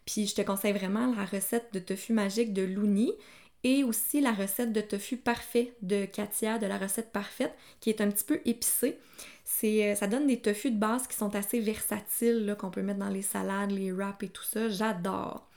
Puis 0.04 0.26
je 0.26 0.34
te 0.34 0.42
conseille 0.42 0.72
vraiment 0.72 1.12
la 1.14 1.24
recette 1.24 1.72
de 1.72 1.80
tofu 1.80 2.12
magique 2.12 2.52
de 2.52 2.62
Louni 2.62 3.12
et 3.64 3.84
aussi 3.84 4.20
la 4.20 4.32
recette 4.32 4.72
de 4.72 4.80
tofu 4.80 5.16
parfait 5.16 5.74
de 5.82 6.04
Katia, 6.04 6.58
de 6.58 6.66
la 6.66 6.78
recette 6.78 7.10
parfaite, 7.10 7.54
qui 7.80 7.90
est 7.90 8.00
un 8.00 8.10
petit 8.10 8.24
peu 8.24 8.40
épicée. 8.44 8.98
Euh, 9.64 9.94
ça 9.94 10.06
donne 10.06 10.26
des 10.26 10.40
tofu 10.40 10.70
de 10.70 10.78
base 10.78 11.06
qui 11.06 11.16
sont 11.16 11.34
assez 11.34 11.60
versatiles, 11.60 12.56
qu'on 12.58 12.70
peut 12.70 12.82
mettre 12.82 13.00
dans 13.00 13.08
les 13.08 13.22
salades, 13.22 13.70
les 13.70 13.92
wraps 13.92 14.22
et 14.22 14.28
tout 14.28 14.42
ça. 14.42 14.68
J'adore. 14.68 15.48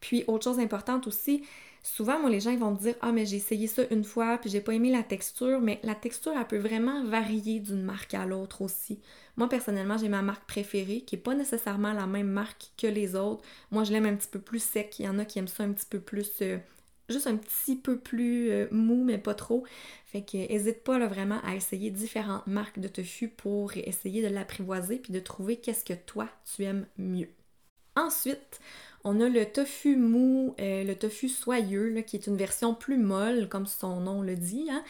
Puis, 0.00 0.24
autre 0.26 0.44
chose 0.44 0.58
importante 0.58 1.06
aussi, 1.06 1.44
souvent, 1.82 2.18
moi, 2.18 2.28
les 2.28 2.40
gens 2.40 2.54
vont 2.56 2.72
me 2.72 2.78
dire 2.78 2.94
Ah, 3.00 3.12
mais 3.12 3.24
j'ai 3.26 3.36
essayé 3.36 3.66
ça 3.66 3.82
une 3.90 4.04
fois, 4.04 4.38
puis 4.38 4.50
j'ai 4.50 4.60
pas 4.60 4.72
aimé 4.74 4.90
la 4.90 5.02
texture, 5.02 5.60
mais 5.60 5.80
la 5.82 5.94
texture, 5.94 6.32
elle 6.38 6.46
peut 6.46 6.58
vraiment 6.58 7.04
varier 7.04 7.60
d'une 7.60 7.82
marque 7.82 8.14
à 8.14 8.26
l'autre 8.26 8.62
aussi. 8.62 9.00
Moi, 9.36 9.48
personnellement, 9.48 9.96
j'ai 9.96 10.08
ma 10.08 10.22
marque 10.22 10.46
préférée, 10.46 11.02
qui 11.02 11.16
est 11.16 11.18
pas 11.18 11.34
nécessairement 11.34 11.92
la 11.92 12.06
même 12.06 12.28
marque 12.28 12.70
que 12.76 12.86
les 12.86 13.14
autres. 13.14 13.44
Moi, 13.70 13.84
je 13.84 13.92
l'aime 13.92 14.06
un 14.06 14.16
petit 14.16 14.28
peu 14.28 14.40
plus 14.40 14.62
sec. 14.62 14.98
Il 14.98 15.06
y 15.06 15.08
en 15.08 15.18
a 15.18 15.24
qui 15.24 15.38
aiment 15.38 15.48
ça 15.48 15.64
un 15.64 15.72
petit 15.72 15.86
peu 15.88 16.00
plus. 16.00 16.30
Euh, 16.42 16.58
juste 17.08 17.26
un 17.26 17.36
petit 17.36 17.76
peu 17.76 17.98
plus 17.98 18.50
euh, 18.50 18.66
mou, 18.70 19.04
mais 19.04 19.18
pas 19.18 19.34
trop. 19.34 19.64
Fait 20.06 20.22
que 20.22 20.36
n'hésite 20.36 20.82
pas 20.84 20.98
vraiment 21.06 21.40
à 21.44 21.54
essayer 21.54 21.90
différentes 21.90 22.46
marques 22.46 22.78
de 22.78 22.88
tofu 22.88 23.28
pour 23.28 23.76
essayer 23.76 24.22
de 24.22 24.32
l'apprivoiser 24.32 24.98
puis 24.98 25.12
de 25.12 25.20
trouver 25.20 25.56
qu'est-ce 25.56 25.84
que 25.84 25.94
toi 25.94 26.28
tu 26.54 26.64
aimes 26.64 26.86
mieux. 26.98 27.28
Ensuite, 27.96 28.60
on 29.04 29.20
a 29.20 29.28
le 29.28 29.44
tofu 29.44 29.96
mou, 29.96 30.54
euh, 30.58 30.82
le 30.82 30.96
tofu 30.96 31.28
soyeux, 31.28 32.00
qui 32.06 32.16
est 32.16 32.26
une 32.26 32.36
version 32.36 32.74
plus 32.74 32.96
molle, 32.96 33.48
comme 33.48 33.66
son 33.66 34.00
nom 34.00 34.22
le 34.22 34.34
dit. 34.34 34.66
Hein. 34.70 34.82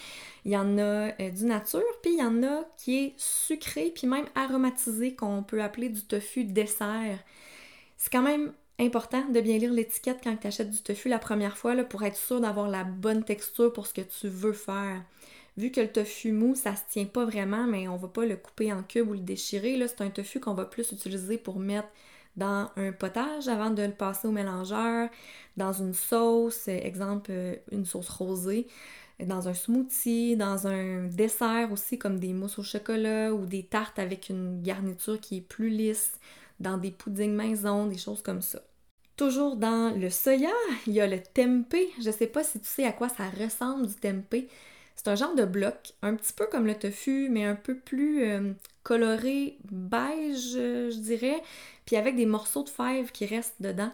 Il 0.44 0.52
y 0.52 0.56
en 0.56 0.78
a 0.78 1.10
euh, 1.20 1.30
du 1.30 1.44
nature, 1.44 1.82
puis 2.00 2.12
il 2.12 2.20
y 2.20 2.22
en 2.22 2.42
a 2.44 2.64
qui 2.78 2.96
est 2.96 3.14
sucré, 3.16 3.92
puis 3.94 4.06
même 4.06 4.26
aromatisé, 4.36 5.14
qu'on 5.14 5.42
peut 5.42 5.62
appeler 5.62 5.88
du 5.88 6.02
tofu 6.02 6.44
dessert. 6.44 7.18
C'est 7.96 8.10
quand 8.10 8.22
même 8.22 8.52
important 8.80 9.28
de 9.28 9.40
bien 9.40 9.58
lire 9.58 9.72
l'étiquette 9.72 10.20
quand 10.22 10.36
tu 10.36 10.46
achètes 10.46 10.70
du 10.70 10.82
tofu 10.82 11.08
la 11.08 11.18
première 11.18 11.56
fois 11.56 11.74
là, 11.74 11.84
pour 11.84 12.02
être 12.02 12.16
sûr 12.16 12.40
d'avoir 12.40 12.68
la 12.68 12.84
bonne 12.84 13.24
texture 13.24 13.72
pour 13.72 13.86
ce 13.86 13.94
que 13.94 14.00
tu 14.00 14.28
veux 14.28 14.52
faire. 14.52 15.02
Vu 15.56 15.70
que 15.70 15.80
le 15.80 15.92
tofu 15.92 16.32
mou, 16.32 16.56
ça 16.56 16.74
se 16.74 16.82
tient 16.90 17.04
pas 17.04 17.24
vraiment, 17.24 17.66
mais 17.66 17.86
on 17.86 17.96
va 17.96 18.08
pas 18.08 18.26
le 18.26 18.36
couper 18.36 18.72
en 18.72 18.82
cubes 18.82 19.08
ou 19.08 19.12
le 19.12 19.20
déchirer. 19.20 19.80
C'est 19.86 20.00
un 20.00 20.10
tofu 20.10 20.40
qu'on 20.40 20.54
va 20.54 20.64
plus 20.64 20.90
utiliser 20.90 21.38
pour 21.38 21.60
mettre 21.60 21.88
dans 22.36 22.68
un 22.76 22.90
potage 22.90 23.46
avant 23.46 23.70
de 23.70 23.82
le 23.82 23.92
passer 23.92 24.26
au 24.26 24.32
mélangeur, 24.32 25.08
dans 25.56 25.72
une 25.72 25.94
sauce, 25.94 26.66
exemple 26.66 27.30
euh, 27.30 27.54
une 27.70 27.84
sauce 27.86 28.08
rosée, 28.08 28.66
dans 29.20 29.48
un 29.48 29.54
smoothie, 29.54 30.36
dans 30.36 30.66
un 30.66 31.04
dessert 31.04 31.70
aussi 31.70 31.98
comme 31.98 32.18
des 32.18 32.32
mousses 32.32 32.58
au 32.58 32.64
chocolat 32.64 33.32
ou 33.32 33.46
des 33.46 33.62
tartes 33.62 34.00
avec 34.00 34.28
une 34.28 34.60
garniture 34.62 35.20
qui 35.20 35.36
est 35.36 35.40
plus 35.40 35.68
lisse 35.68 36.18
dans 36.60 36.78
des 36.78 36.90
puddings 36.90 37.34
maison, 37.34 37.86
des 37.86 37.98
choses 37.98 38.22
comme 38.22 38.42
ça. 38.42 38.60
Toujours 39.16 39.56
dans 39.56 39.96
le 39.96 40.10
soya, 40.10 40.50
il 40.86 40.94
y 40.94 41.00
a 41.00 41.06
le 41.06 41.22
tempeh. 41.22 41.88
Je 42.02 42.10
sais 42.10 42.26
pas 42.26 42.42
si 42.42 42.60
tu 42.60 42.66
sais 42.66 42.84
à 42.84 42.92
quoi 42.92 43.08
ça 43.08 43.28
ressemble 43.30 43.86
du 43.86 43.94
tempeh. 43.94 44.48
C'est 44.96 45.08
un 45.08 45.14
genre 45.14 45.34
de 45.34 45.44
bloc, 45.44 45.92
un 46.02 46.14
petit 46.14 46.32
peu 46.32 46.46
comme 46.46 46.66
le 46.66 46.74
tofu, 46.74 47.28
mais 47.30 47.44
un 47.44 47.56
peu 47.56 47.76
plus 47.76 48.24
euh, 48.24 48.52
coloré 48.82 49.58
beige, 49.70 50.52
je 50.52 50.98
dirais, 50.98 51.42
puis 51.84 51.96
avec 51.96 52.16
des 52.16 52.26
morceaux 52.26 52.62
de 52.62 52.68
fèves 52.68 53.10
qui 53.12 53.26
restent 53.26 53.60
dedans. 53.60 53.90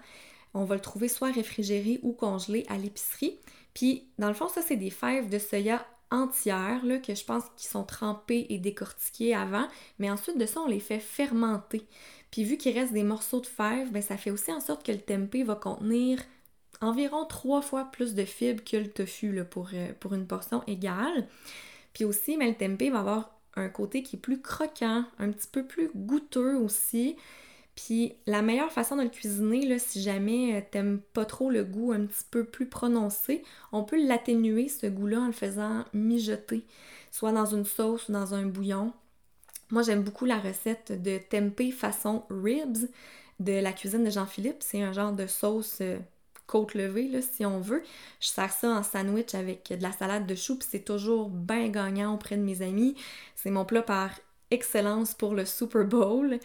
On 0.52 0.64
va 0.64 0.74
le 0.74 0.80
trouver 0.80 1.08
soit 1.08 1.32
réfrigéré 1.32 2.00
ou 2.02 2.12
congelé 2.12 2.66
à 2.68 2.76
l'épicerie. 2.76 3.38
Puis, 3.72 4.08
dans 4.18 4.28
le 4.28 4.34
fond, 4.34 4.48
ça, 4.48 4.62
c'est 4.62 4.76
des 4.76 4.90
fèves 4.90 5.28
de 5.28 5.38
soya 5.38 5.86
entières, 6.10 6.84
là, 6.84 6.98
que 6.98 7.14
je 7.14 7.24
pense 7.24 7.44
qu'ils 7.56 7.70
sont 7.70 7.84
trempées 7.84 8.46
et 8.50 8.58
décortiquées 8.58 9.34
avant. 9.34 9.68
Mais 9.98 10.10
ensuite 10.10 10.38
de 10.38 10.46
ça, 10.46 10.60
on 10.60 10.66
les 10.66 10.80
fait 10.80 10.98
fermenter. 10.98 11.86
Puis, 12.30 12.44
vu 12.44 12.56
qu'il 12.56 12.78
reste 12.78 12.92
des 12.92 13.02
morceaux 13.02 13.40
de 13.40 13.46
fèves, 13.46 13.90
ben, 13.90 14.02
ça 14.02 14.16
fait 14.16 14.30
aussi 14.30 14.52
en 14.52 14.60
sorte 14.60 14.84
que 14.84 14.92
le 14.92 15.00
tempeh 15.00 15.42
va 15.42 15.56
contenir 15.56 16.20
environ 16.80 17.26
trois 17.26 17.62
fois 17.62 17.84
plus 17.92 18.14
de 18.14 18.24
fibres 18.24 18.64
que 18.64 18.76
le 18.76 18.88
tofu 18.90 19.32
là, 19.32 19.44
pour, 19.44 19.70
euh, 19.74 19.92
une 20.12 20.26
portion 20.26 20.62
égale. 20.66 21.28
Puis 21.92 22.04
aussi, 22.04 22.36
mais 22.36 22.48
le 22.48 22.54
tempeh 22.54 22.90
va 22.90 23.00
avoir 23.00 23.40
un 23.56 23.68
côté 23.68 24.02
qui 24.02 24.16
est 24.16 24.20
plus 24.20 24.40
croquant, 24.40 25.04
un 25.18 25.30
petit 25.30 25.48
peu 25.50 25.66
plus 25.66 25.90
goûteux 25.94 26.56
aussi. 26.56 27.16
Puis 27.74 28.14
la 28.26 28.42
meilleure 28.42 28.72
façon 28.72 28.96
de 28.96 29.02
le 29.02 29.08
cuisiner, 29.08 29.66
là, 29.66 29.78
si 29.78 30.02
jamais 30.02 30.56
euh, 30.56 30.62
t'aimes 30.70 31.00
pas 31.12 31.24
trop 31.24 31.50
le 31.50 31.64
goût 31.64 31.92
un 31.92 32.06
petit 32.06 32.24
peu 32.30 32.44
plus 32.44 32.66
prononcé, 32.66 33.42
on 33.72 33.84
peut 33.84 34.02
l'atténuer, 34.02 34.68
ce 34.68 34.86
goût-là, 34.86 35.20
en 35.20 35.26
le 35.26 35.32
faisant 35.32 35.84
mijoter, 35.92 36.64
soit 37.10 37.32
dans 37.32 37.46
une 37.46 37.64
sauce 37.64 38.08
ou 38.08 38.12
dans 38.12 38.34
un 38.34 38.46
bouillon. 38.46 38.92
Moi, 39.70 39.82
j'aime 39.82 40.02
beaucoup 40.02 40.24
la 40.24 40.38
recette 40.38 41.00
de 41.00 41.18
tempeh 41.18 41.70
façon 41.70 42.24
ribs 42.28 42.88
de 43.38 43.52
la 43.52 43.72
cuisine 43.72 44.04
de 44.04 44.10
Jean-Philippe. 44.10 44.58
C'est 44.60 44.82
un 44.82 44.92
genre 44.92 45.12
de 45.12 45.26
sauce 45.26 45.78
euh, 45.80 45.98
côte 46.46 46.74
levée, 46.74 47.08
là, 47.08 47.22
si 47.22 47.46
on 47.46 47.60
veut. 47.60 47.82
Je 48.20 48.28
sers 48.28 48.52
ça 48.52 48.68
en 48.68 48.82
sandwich 48.82 49.34
avec 49.34 49.68
de 49.70 49.82
la 49.82 49.92
salade 49.92 50.26
de 50.26 50.34
choux, 50.34 50.56
puis 50.58 50.68
c'est 50.70 50.84
toujours 50.84 51.30
bien 51.30 51.68
gagnant 51.68 52.14
auprès 52.14 52.36
de 52.36 52.42
mes 52.42 52.62
amis. 52.62 52.96
C'est 53.36 53.50
mon 53.50 53.64
plat 53.64 53.82
par 53.82 54.10
excellence 54.50 55.14
pour 55.14 55.34
le 55.34 55.44
Super 55.44 55.84
Bowl. 55.84 56.40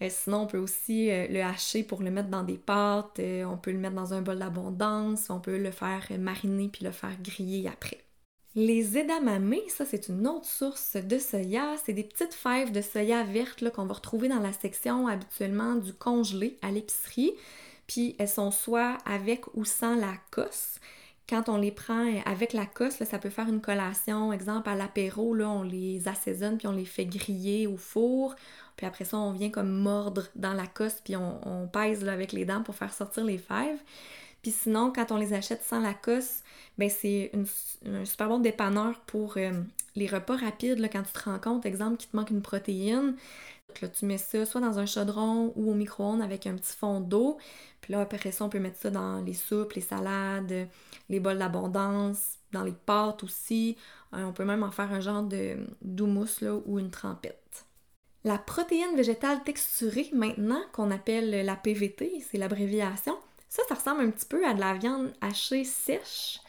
Euh, 0.00 0.08
sinon, 0.08 0.42
on 0.42 0.46
peut 0.46 0.58
aussi 0.58 1.10
euh, 1.10 1.26
le 1.28 1.42
hacher 1.42 1.82
pour 1.82 2.02
le 2.02 2.10
mettre 2.10 2.30
dans 2.30 2.44
des 2.44 2.56
pâtes, 2.56 3.20
on 3.20 3.58
peut 3.58 3.72
le 3.72 3.78
mettre 3.78 3.96
dans 3.96 4.14
un 4.14 4.22
bol 4.22 4.38
d'abondance, 4.38 5.28
on 5.28 5.40
peut 5.40 5.58
le 5.58 5.70
faire 5.70 6.06
mariner 6.18 6.68
puis 6.68 6.84
le 6.84 6.92
faire 6.92 7.16
griller 7.22 7.68
après. 7.68 7.98
Les 8.56 8.98
edamame, 8.98 9.54
ça 9.68 9.84
c'est 9.84 10.08
une 10.08 10.26
autre 10.26 10.46
source 10.46 10.96
de 10.96 11.18
soya, 11.18 11.76
c'est 11.84 11.92
des 11.92 12.02
petites 12.02 12.34
fèves 12.34 12.72
de 12.72 12.80
soya 12.80 13.22
vertes 13.22 13.70
qu'on 13.70 13.86
va 13.86 13.94
retrouver 13.94 14.28
dans 14.28 14.40
la 14.40 14.52
section 14.52 15.06
habituellement 15.06 15.76
du 15.76 15.92
congelé 15.92 16.58
à 16.60 16.72
l'épicerie. 16.72 17.32
Puis 17.86 18.16
elles 18.18 18.28
sont 18.28 18.50
soit 18.50 18.98
avec 19.04 19.46
ou 19.54 19.64
sans 19.64 19.94
la 19.94 20.14
cosse. 20.32 20.80
Quand 21.28 21.48
on 21.48 21.58
les 21.58 21.70
prend 21.70 22.12
avec 22.26 22.52
la 22.52 22.66
cosse, 22.66 23.04
ça 23.04 23.18
peut 23.20 23.30
faire 23.30 23.48
une 23.48 23.60
collation. 23.60 24.32
Exemple, 24.32 24.68
à 24.68 24.74
l'apéro, 24.74 25.36
on 25.36 25.62
les 25.62 26.08
assaisonne 26.08 26.58
puis 26.58 26.66
on 26.66 26.72
les 26.72 26.84
fait 26.84 27.06
griller 27.06 27.68
au 27.68 27.76
four. 27.76 28.34
Puis 28.76 28.84
après 28.84 29.04
ça, 29.04 29.16
on 29.16 29.30
vient 29.30 29.50
comme 29.50 29.70
mordre 29.70 30.26
dans 30.34 30.54
la 30.54 30.66
cosse 30.66 31.00
puis 31.04 31.14
on, 31.14 31.68
pèse 31.72 32.08
avec 32.08 32.32
les 32.32 32.44
dents 32.44 32.64
pour 32.64 32.74
faire 32.74 32.92
sortir 32.92 33.24
les 33.24 33.38
fèves. 33.38 33.78
Puis 34.42 34.52
sinon, 34.52 34.92
quand 34.94 35.12
on 35.12 35.16
les 35.16 35.34
achète 35.34 35.62
sans 35.62 35.80
la 35.80 35.94
cosse, 35.94 36.42
ben 36.78 36.88
c'est 36.88 37.30
un 37.84 38.04
super 38.04 38.28
bon 38.28 38.38
dépanneur 38.38 39.00
pour 39.00 39.36
euh, 39.36 39.52
les 39.96 40.06
repas 40.06 40.36
rapides 40.36 40.78
là, 40.78 40.88
quand 40.88 41.02
tu 41.02 41.12
te 41.12 41.24
rends 41.28 41.38
compte, 41.38 41.66
exemple, 41.66 41.96
qu'il 41.98 42.10
te 42.10 42.16
manque 42.16 42.30
une 42.30 42.42
protéine. 42.42 43.16
Là, 43.80 43.88
tu 43.88 44.04
mets 44.04 44.18
ça 44.18 44.44
soit 44.46 44.60
dans 44.60 44.78
un 44.78 44.86
chaudron 44.86 45.52
ou 45.56 45.70
au 45.70 45.74
micro-ondes 45.74 46.22
avec 46.22 46.46
un 46.46 46.54
petit 46.54 46.76
fond 46.76 47.00
d'eau. 47.00 47.38
Puis 47.80 47.92
là, 47.92 48.00
après 48.00 48.32
ça, 48.32 48.44
on 48.44 48.48
peut 48.48 48.58
mettre 48.58 48.78
ça 48.78 48.90
dans 48.90 49.20
les 49.20 49.34
soupes, 49.34 49.74
les 49.74 49.80
salades, 49.80 50.68
les 51.08 51.20
bols 51.20 51.38
d'abondance, 51.38 52.38
dans 52.52 52.64
les 52.64 52.72
pâtes 52.72 53.22
aussi. 53.22 53.76
Euh, 54.14 54.24
on 54.24 54.32
peut 54.32 54.44
même 54.44 54.62
en 54.62 54.70
faire 54.70 54.92
un 54.92 55.00
genre 55.00 55.22
de 55.22 55.56
d'houmous 55.82 56.40
là, 56.40 56.54
ou 56.66 56.78
une 56.78 56.90
trempette. 56.90 57.64
La 58.24 58.38
protéine 58.38 58.96
végétale 58.96 59.42
texturée, 59.44 60.10
maintenant, 60.12 60.60
qu'on 60.72 60.90
appelle 60.90 61.44
la 61.44 61.56
PVT, 61.56 62.22
c'est 62.28 62.36
l'abréviation, 62.36 63.16
ça, 63.50 63.62
ça 63.68 63.74
ressemble 63.74 64.00
un 64.02 64.10
petit 64.10 64.26
peu 64.26 64.46
à 64.46 64.54
de 64.54 64.60
la 64.60 64.74
viande 64.74 65.12
hachée 65.20 65.64
sèche. 65.64 66.40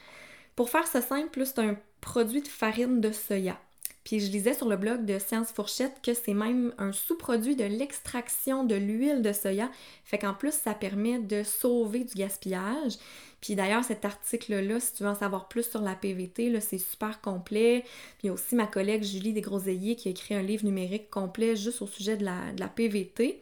Pour 0.56 0.70
faire 0.70 0.88
ça 0.88 1.02
simple, 1.02 1.46
c'est 1.46 1.60
un 1.60 1.76
produit 2.00 2.42
de 2.42 2.48
farine 2.48 3.02
de 3.02 3.12
soya. 3.12 3.60
Puis 4.04 4.20
je 4.20 4.32
lisais 4.32 4.54
sur 4.54 4.68
le 4.68 4.78
blog 4.78 5.06
de 5.06 5.20
Science 5.20 5.52
Fourchette 5.52 6.02
que 6.04 6.14
c'est 6.14 6.34
même 6.34 6.74
un 6.80 6.92
sous-produit 6.92 7.56
de 7.56 7.64
l'extraction 7.64 8.64
de 8.64 8.76
l'huile 8.76 9.22
de 9.22 9.32
soya. 9.32 9.70
Fait 10.06 10.18
qu'en 10.18 10.34
plus, 10.34 10.54
ça 10.54 10.74
permet 10.74 11.20
de 11.20 11.44
sauver 11.44 12.04
du 12.04 12.16
gaspillage. 12.16 12.94
Puis 13.42 13.56
d'ailleurs, 13.56 13.84
cet 13.84 14.06
article-là, 14.06 14.80
si 14.80 14.94
tu 14.94 15.04
veux 15.04 15.10
en 15.10 15.16
savoir 15.16 15.48
plus 15.48 15.70
sur 15.70 15.82
la 15.82 15.96
PVT, 15.96 16.60
c'est 16.62 16.78
super 16.80 17.22
complet. 17.22 17.84
Puis 17.84 18.24
il 18.24 18.28
y 18.28 18.30
a 18.30 18.34
aussi 18.34 18.56
ma 18.56 18.68
collègue 18.68 19.04
Julie 19.04 19.34
Desgroseilliers 19.34 19.96
qui 19.96 20.08
a 20.08 20.12
écrit 20.12 20.36
un 20.36 20.44
livre 20.44 20.66
numérique 20.66 21.10
complet 21.10 21.56
juste 21.56 21.82
au 21.82 21.88
sujet 21.88 22.18
de 22.18 22.26
la, 22.26 22.68
PVT. 22.68 23.42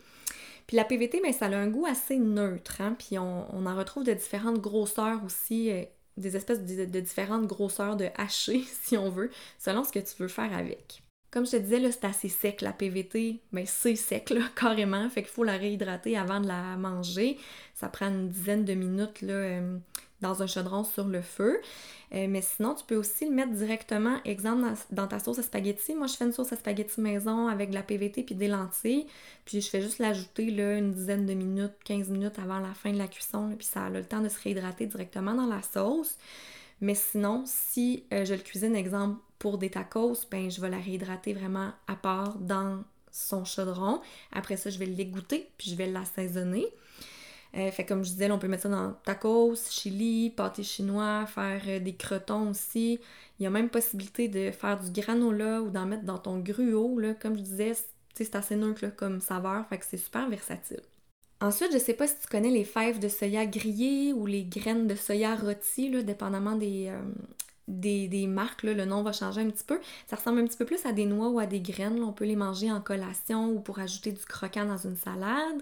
Puis 0.70 0.78
la 0.78 0.86
PVT, 0.86 1.20
ben, 1.20 1.34
ça 1.34 1.48
a 1.48 1.56
un 1.56 1.66
goût 1.66 1.88
assez 1.88 2.20
neutre, 2.20 2.80
hein? 2.80 2.96
puis 2.96 3.18
on, 3.18 3.66
en 3.66 3.76
retrouve 3.76 4.04
de 4.04 4.14
différentes 4.14 4.62
grosseurs 4.62 5.24
aussi, 5.26 5.72
euh, 5.72 5.84
des 6.16 6.36
espèces 6.36 6.64
de, 6.64 7.00
différentes 7.00 7.48
grosseurs 7.48 7.96
de 7.96 8.06
haché, 8.16 8.64
si 8.84 8.96
on 8.96 9.10
veut, 9.10 9.32
selon 9.58 9.84
ce 9.84 9.92
que 9.92 9.98
tu 9.98 10.14
veux 10.20 10.28
faire 10.28 10.54
avec. 10.56 11.02
Comme 11.32 11.48
je 11.48 11.54
te 11.54 11.58
disais, 11.58 11.80
là, 11.80 11.92
c'est 11.92 12.06
assez 12.06 12.30
sec 12.30 12.62
la 12.62 12.72
PVT, 12.72 13.40
mais 13.52 13.66
c'est 13.66 13.96
sec 13.96 14.30
là, 14.30 14.42
carrément, 14.56 15.10
fait 15.10 15.24
qu'il 15.24 15.32
faut 15.32 15.44
la 15.44 15.58
réhydrater 15.58 16.16
avant 16.16 16.40
de 16.40 16.48
la 16.48 16.78
manger. 16.78 17.40
Ça 17.74 17.88
prend 17.88 18.10
une 18.10 18.30
dizaine 18.30 18.64
de 18.64 18.76
minutes 18.76 19.24
là, 19.24 19.34
euh, 19.34 19.78
dans 20.22 20.42
un 20.42 20.48
chaudron 20.48 20.84
sur 20.84 21.08
le 21.08 21.22
feu. 21.22 21.60
Euh, 22.14 22.28
mais 22.28 22.42
sinon, 22.42 22.74
tu 22.74 22.84
peux 22.86 22.96
aussi 22.96 23.26
le 23.26 23.32
mettre 23.32 23.52
directement, 23.52 24.18
exemple, 24.26 24.68
dans, 24.92 25.08
ta 25.08 25.20
sauce 25.20 25.40
à 25.40 25.44
spaghetti. 25.44 25.94
Moi, 25.94 26.08
je 26.08 26.16
fais 26.16 26.26
une 26.26 26.34
sauce 26.34 26.52
à 26.52 26.56
spaghetti 26.56 27.02
maison 27.02 27.48
avec 27.48 27.70
de 27.70 27.76
la 27.76 27.84
PVT 27.84 28.24
puis 28.24 28.36
des 28.36 28.48
lentilles. 28.48 29.06
Puis 29.46 29.62
je 29.62 29.70
fais 29.70 29.82
juste 29.82 30.00
l'ajouter 30.00 30.50
là, 30.50 30.78
une 30.78 30.92
dizaine 30.92 31.26
de 31.26 31.34
minutes, 31.34 31.74
15 31.86 32.10
minutes 32.10 32.40
avant 32.40 32.60
la 32.60 32.74
fin 32.74 32.92
de 32.92 32.98
la 32.98 33.08
cuisson. 33.08 33.54
puis 33.58 33.68
ça 33.68 33.86
a 33.86 33.90
le 33.90 34.04
temps 34.04 34.22
de 34.22 34.30
se 34.30 34.40
réhydrater 34.42 34.88
directement 34.88 35.36
dans 35.36 35.46
la 35.48 35.62
sauce. 35.62 36.18
Mais 36.82 36.96
sinon, 36.96 37.44
si 37.46 38.06
euh, 38.14 38.26
je 38.26 38.34
le 38.34 38.40
cuisine, 38.40 38.76
exemple, 38.76 39.20
pour 39.38 39.58
des 39.58 39.70
tacos, 39.70 40.26
ben 40.32 40.50
je 40.50 40.60
vais 40.62 40.70
la 40.70 40.78
réhydrater 40.78 41.34
vraiment 41.34 41.72
à 41.88 41.96
part 41.96 42.38
dans 42.40 42.84
son 43.12 43.46
chaudron. 43.46 44.02
Après 44.32 44.58
ça, 44.58 44.70
je 44.70 44.80
vais 44.80 44.86
l'égoutter, 44.86 45.50
puis 45.58 45.72
je 45.72 45.76
vais 45.76 45.88
l'assaisonner. 45.88 46.68
Euh, 47.58 47.72
fait 47.72 47.86
comme 47.86 48.04
je 48.04 48.12
disais, 48.12 48.30
on 48.30 48.38
peut 48.38 48.48
mettre 48.48 48.64
ça 48.64 48.70
dans 48.70 48.94
tacos, 49.06 49.56
chili, 49.70 50.30
pâté 50.30 50.64
chinois, 50.64 51.26
faire 51.26 51.62
euh, 51.68 51.80
des 51.80 51.96
crotons 51.96 52.52
aussi. 52.52 53.00
Il 53.40 53.44
y 53.44 53.48
a 53.48 53.50
même 53.50 53.70
possibilité 53.70 54.28
de 54.28 54.52
faire 54.52 54.80
du 54.80 54.92
granola 54.92 55.62
ou 55.62 55.70
d'en 55.70 55.86
mettre 55.86 56.04
dans 56.04 56.20
ton 56.20 56.40
gruau. 56.40 57.00
Là. 57.00 57.16
Comme 57.16 57.36
je 57.36 57.42
disais, 57.42 57.74
c'est 58.14 58.36
assez 58.36 58.56
neutre 58.56 58.88
comme 58.96 59.20
saveur, 59.20 59.66
fait 59.68 59.80
que 59.80 59.86
c'est 59.86 59.98
super 59.98 60.30
versatile. 60.30 60.82
Ensuite, 61.42 61.72
je 61.72 61.78
sais 61.78 61.94
pas 61.94 62.06
si 62.06 62.16
tu 62.22 62.28
connais 62.28 62.52
les 62.52 62.66
fèves 62.66 63.00
de 63.00 63.08
soya 63.08 63.46
grillées 63.46 64.14
ou 64.14 64.26
les 64.26 64.44
graines 64.44 64.88
de 64.88 64.96
soya 64.96 65.36
rôties, 65.36 65.90
là, 65.90 66.04
dépendamment 66.04 66.56
des, 66.56 66.88
euh, 66.90 67.00
des, 67.70 68.28
marques, 68.28 68.64
le 68.64 68.86
nom 68.86 69.04
va 69.04 69.14
changer 69.14 69.42
un 69.42 69.50
petit 69.50 69.64
peu. 69.64 69.80
Ça 70.08 70.18
ressemble 70.18 70.40
un 70.40 70.46
petit 70.46 70.58
peu 70.58 70.66
plus 70.66 70.86
à 70.86 70.92
des 70.92 71.06
noix 71.06 71.30
ou 71.30 71.40
à 71.40 71.46
des 71.46 71.62
graines. 71.62 72.04
On 72.04 72.12
peut 72.12 72.26
les 72.26 72.36
manger 72.36 72.72
en 72.72 72.82
collation 72.82 73.52
ou 73.52 73.60
pour 73.62 73.80
ajouter 73.80 74.12
du 74.12 74.26
croquant 74.26 74.66
dans 74.66 74.78
une 74.78 74.98
salade. 74.98 75.62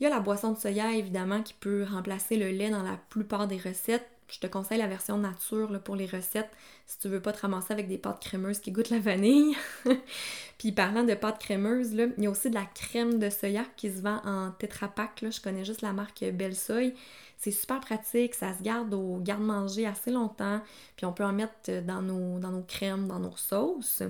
Il 0.00 0.04
y 0.04 0.06
a 0.06 0.10
la 0.10 0.20
boisson 0.20 0.52
de 0.52 0.58
soya, 0.58 0.92
évidemment, 0.94 1.42
qui 1.42 1.52
peut 1.52 1.84
remplacer 1.84 2.36
le 2.36 2.48
lait 2.48 2.70
dans 2.70 2.82
la 2.82 2.96
plupart 3.10 3.46
des 3.46 3.58
recettes. 3.58 4.08
Je 4.30 4.38
te 4.38 4.46
conseille 4.46 4.78
la 4.78 4.86
version 4.86 5.18
nature 5.18 5.78
pour 5.82 5.94
les 5.94 6.06
recettes 6.06 6.50
si 6.86 6.98
tu 7.00 7.08
veux 7.08 7.20
pas 7.20 7.32
te 7.32 7.42
ramasser 7.42 7.72
avec 7.74 7.86
des 7.86 7.98
pâtes 7.98 8.22
crémeuses 8.22 8.60
qui 8.60 8.72
goûtent 8.72 8.88
la 8.88 8.98
vanille. 9.00 9.54
Puis 10.58 10.72
parlant 10.72 11.04
de 11.04 11.14
pâtes 11.14 11.38
crémeuses, 11.38 11.92
là, 11.94 12.06
il 12.16 12.24
y 12.24 12.26
a 12.28 12.30
aussi 12.30 12.48
de 12.48 12.54
la 12.54 12.64
crème 12.64 13.18
de 13.18 13.28
soya 13.28 13.64
qui 13.76 13.90
se 13.90 14.00
vend 14.00 14.22
en 14.24 14.52
tétrapack. 14.52 15.24
Je 15.30 15.40
connais 15.42 15.66
juste 15.66 15.82
la 15.82 15.92
marque 15.92 16.24
Belle 16.32 16.56
Soy. 16.56 16.94
C'est 17.36 17.50
super 17.50 17.80
pratique, 17.80 18.34
ça 18.34 18.56
se 18.56 18.62
garde 18.62 18.94
au 18.94 19.18
garde-manger 19.18 19.86
assez 19.86 20.10
longtemps. 20.10 20.62
Puis 20.96 21.04
on 21.04 21.12
peut 21.12 21.24
en 21.24 21.32
mettre 21.32 21.82
dans 21.82 22.00
nos 22.00 22.62
crèmes, 22.62 23.06
dans 23.06 23.18
nos 23.18 23.36
sauces. 23.36 24.02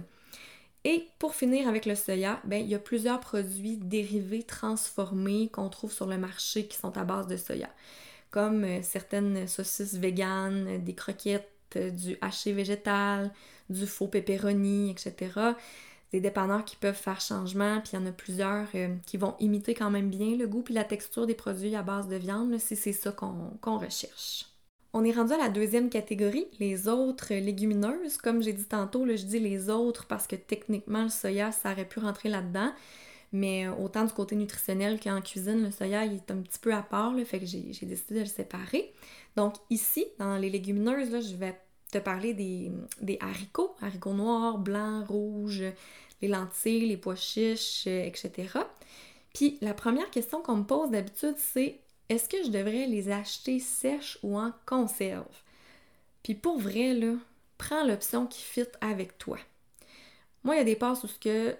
Et 0.84 1.08
pour 1.18 1.34
finir 1.34 1.68
avec 1.68 1.84
le 1.84 1.94
soya, 1.94 2.40
ben, 2.44 2.62
il 2.62 2.68
y 2.68 2.74
a 2.74 2.78
plusieurs 2.78 3.20
produits 3.20 3.76
dérivés 3.76 4.42
transformés 4.42 5.50
qu'on 5.52 5.68
trouve 5.68 5.92
sur 5.92 6.06
le 6.06 6.16
marché 6.16 6.66
qui 6.66 6.78
sont 6.78 6.96
à 6.96 7.04
base 7.04 7.26
de 7.26 7.36
soya, 7.36 7.68
comme 8.30 8.64
euh, 8.64 8.82
certaines 8.82 9.46
saucisses 9.46 9.94
véganes, 9.94 10.82
des 10.82 10.94
croquettes, 10.94 11.50
euh, 11.76 11.90
du 11.90 12.16
haché 12.22 12.52
végétal, 12.52 13.30
du 13.68 13.86
faux 13.86 14.08
pepperoni, 14.08 14.90
etc. 14.90 15.54
Des 16.12 16.20
dépanneurs 16.20 16.64
qui 16.64 16.76
peuvent 16.76 16.94
faire 16.96 17.20
changement, 17.20 17.80
puis 17.80 17.90
il 17.92 18.00
y 18.00 18.02
en 18.02 18.06
a 18.06 18.12
plusieurs 18.12 18.66
euh, 18.74 18.96
qui 19.06 19.18
vont 19.18 19.36
imiter 19.38 19.74
quand 19.74 19.90
même 19.90 20.08
bien 20.08 20.34
le 20.36 20.46
goût 20.46 20.62
puis 20.62 20.74
la 20.74 20.84
texture 20.84 21.26
des 21.26 21.34
produits 21.34 21.76
à 21.76 21.82
base 21.82 22.08
de 22.08 22.16
viande, 22.16 22.58
si 22.58 22.74
c'est 22.74 22.92
ça 22.92 23.12
qu'on 23.12 23.78
recherche. 23.78 24.49
On 24.92 25.04
est 25.04 25.12
rendu 25.12 25.32
à 25.32 25.38
la 25.38 25.48
deuxième 25.48 25.88
catégorie, 25.88 26.46
les 26.58 26.88
autres 26.88 27.32
légumineuses. 27.32 28.16
Comme 28.16 28.42
j'ai 28.42 28.52
dit 28.52 28.64
tantôt, 28.64 29.06
je 29.06 29.24
dis 29.24 29.38
les 29.38 29.70
autres 29.70 30.06
parce 30.06 30.26
que 30.26 30.34
techniquement, 30.34 31.04
le 31.04 31.08
soya, 31.08 31.52
ça 31.52 31.72
aurait 31.72 31.86
pu 31.86 32.00
rentrer 32.00 32.28
là-dedans. 32.28 32.72
Mais 33.32 33.68
euh, 33.68 33.74
autant 33.76 34.04
du 34.04 34.12
côté 34.12 34.34
nutritionnel 34.34 34.98
qu'en 34.98 35.20
cuisine, 35.20 35.62
le 35.62 35.70
soya 35.70 36.04
est 36.04 36.30
un 36.32 36.38
petit 36.38 36.58
peu 36.58 36.74
à 36.74 36.82
part, 36.82 37.14
fait 37.24 37.38
que 37.38 37.46
j'ai 37.46 37.60
décidé 37.86 38.14
de 38.14 38.20
le 38.20 38.26
séparer. 38.26 38.92
Donc 39.36 39.54
ici, 39.70 40.06
dans 40.18 40.36
les 40.36 40.50
légumineuses, 40.50 41.10
là, 41.12 41.20
je 41.20 41.36
vais 41.36 41.56
te 41.92 41.98
parler 41.98 42.34
des, 42.34 42.72
des, 43.00 43.18
haricots, 43.20 43.76
haricots 43.80 44.14
noirs, 44.14 44.58
blancs, 44.58 45.06
rouges, 45.06 45.62
les 46.20 46.28
lentilles, 46.28 46.88
les 46.88 46.96
pois 46.96 47.14
chiches, 47.14 47.86
etc. 47.86 48.48
Puis 49.34 49.58
la 49.60 49.74
première 49.74 50.10
question 50.10 50.42
qu'on 50.42 50.56
me 50.56 50.64
pose 50.64 50.90
d'habitude, 50.90 51.36
c'est 51.36 51.78
est-ce 52.10 52.28
que 52.28 52.42
je 52.42 52.50
devrais 52.50 52.86
les 52.86 53.08
acheter 53.10 53.60
sèches 53.60 54.18
ou 54.24 54.36
en 54.36 54.52
conserve? 54.66 55.42
Puis 56.24 56.34
pour 56.34 56.58
vrai, 56.58 56.92
là, 56.92 57.14
prends 57.56 57.84
l'option 57.84 58.26
qui 58.26 58.42
fit 58.42 58.66
avec 58.80 59.16
toi. 59.16 59.38
Moi, 60.42 60.56
il 60.56 60.58
y 60.58 60.62
a 60.62 60.64
des 60.64 60.76
passes 60.76 61.04
où 61.04 61.08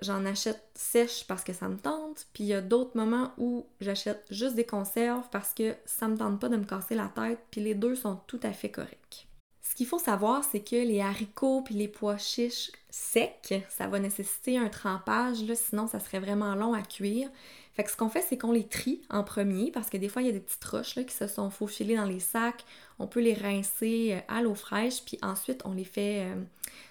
j'en 0.03 0.25
achète 0.27 0.61
sèches 0.75 1.25
parce 1.29 1.45
que 1.45 1.53
ça 1.53 1.69
me 1.69 1.77
tente, 1.77 2.27
puis 2.33 2.45
il 2.45 2.49
y 2.49 2.55
a 2.55 2.63
d'autres 2.63 2.97
moments 2.97 3.33
où 3.39 3.67
j'achète 3.81 4.27
juste 4.31 4.57
des 4.57 4.65
conserves 4.67 5.29
parce 5.31 5.55
que 5.55 5.77
ça 5.85 6.09
me 6.09 6.17
tente 6.17 6.41
pas 6.41 6.49
de 6.49 6.57
me 6.57 6.65
casser 6.65 6.97
la 6.97 7.09
tête, 7.15 7.39
puis 7.53 7.61
les 7.61 7.75
deux 7.75 7.95
sont 7.95 8.17
tout 8.27 8.41
à 8.43 8.53
fait 8.53 8.71
corrects. 8.71 9.29
Ce 9.63 9.77
qu'il 9.77 9.87
faut 9.87 10.01
savoir, 10.01 10.43
c'est 10.43 10.65
que 10.65 10.75
les 10.75 11.01
haricots 11.01 11.63
puis 11.63 11.77
les 11.77 11.87
pois 11.87 12.19
chiches 12.19 12.73
secs, 12.89 13.63
ça 13.69 13.87
va 13.87 14.01
nécessiter 14.01 14.59
un 14.59 14.69
trempage, 14.69 15.45
là, 15.45 15.55
sinon 15.55 15.87
ça 15.87 16.01
serait 16.01 16.19
vraiment 16.19 16.57
long 16.57 16.75
à 16.75 16.83
cuire. 16.83 17.31
Fait 17.75 17.85
que 17.85 17.91
ce 17.91 17.97
qu'on 17.97 18.09
fait, 18.09 18.23
c'est 18.23 18.37
qu'on 18.37 18.53
les 18.53 18.67
trie 18.67 19.01
en 19.11 19.23
premier 19.23 19.71
parce 19.71 19.91
que 19.91 19.97
des 19.97 20.09
fois, 20.09 20.23
il 20.23 20.27
y 20.27 20.29
a 20.29 20.33
des 20.33 20.41
petites 20.41 20.65
roches 20.65 20.95
qui 20.95 21.15
se 21.15 21.27
sont 21.27 21.51
faufilées 21.51 21.97
dans 21.97 22.05
les 22.05 22.21
sacs. 22.21 22.65
On 22.99 23.07
peut 23.07 23.21
les 23.21 23.35
rincer 23.35 24.15
euh, 24.15 24.21
à 24.29 24.43
l'eau 24.43 24.55
fraîche, 24.55 25.05
puis 25.05 25.19
ensuite, 25.23 25.63
on 25.65 25.73
les 25.73 25.85
fait 25.85 26.25
euh, 26.25 26.35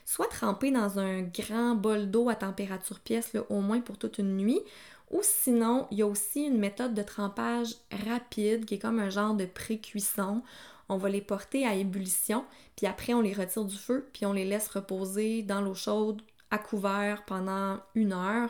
soit 0.06 0.28
tremper 0.28 0.72
dans 0.72 0.98
un 1.00 1.22
grand 1.22 1.76
bol 1.76 2.10
d'eau 2.10 2.30
à 2.30 2.36
température 2.36 3.00
pièce, 3.00 3.34
là, 3.34 3.44
au 3.50 3.60
moins 3.60 3.82
pour 3.82 3.98
toute 3.98 4.18
une 4.20 4.38
nuit. 4.38 4.62
Ou 5.12 5.20
sinon, 5.24 5.88
il 5.92 5.98
y 5.98 6.02
a 6.02 6.08
aussi 6.08 6.44
une 6.44 6.60
méthode 6.60 6.94
de 6.94 7.02
trempage 7.02 7.76
rapide 8.06 8.66
qui 8.66 8.76
est 8.76 8.80
comme 8.80 9.00
un 9.00 9.10
genre 9.10 9.34
de 9.34 9.46
pré-cuisson. 9.46 10.44
On 10.88 10.98
va 10.98 11.10
les 11.10 11.22
porter 11.22 11.66
à 11.66 11.76
ébullition, 11.76 12.46
puis 12.76 12.88
après 12.88 13.14
on 13.14 13.22
les 13.22 13.34
retire 13.34 13.66
du 13.66 13.78
feu, 13.78 14.08
puis 14.14 14.26
on 14.26 14.34
les 14.34 14.46
laisse 14.46 14.68
reposer 14.68 15.44
dans 15.44 15.62
l'eau 15.62 15.76
chaude 15.76 16.22
à 16.52 16.58
couvert 16.58 17.26
pendant 17.26 17.80
une 17.96 18.14
heure. 18.14 18.50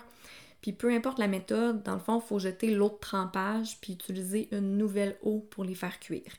Puis 0.62 0.74
peu 0.74 0.92
importe 0.92 1.20
la 1.20 1.28
méthode, 1.28 1.84
dans 1.84 1.94
le 1.94 2.00
fond, 2.00 2.20
il 2.24 2.28
faut 2.28 2.39
jeter 2.39 2.72
l'eau 2.72 2.89
de 2.89 3.00
trempage 3.00 3.78
puis 3.82 3.94
utiliser 3.94 4.50
une 4.51 4.78
nouvelle 4.78 5.18
eau 5.22 5.46
pour 5.50 5.63
les 5.63 5.75
faire 5.75 6.00
cuire. 6.00 6.34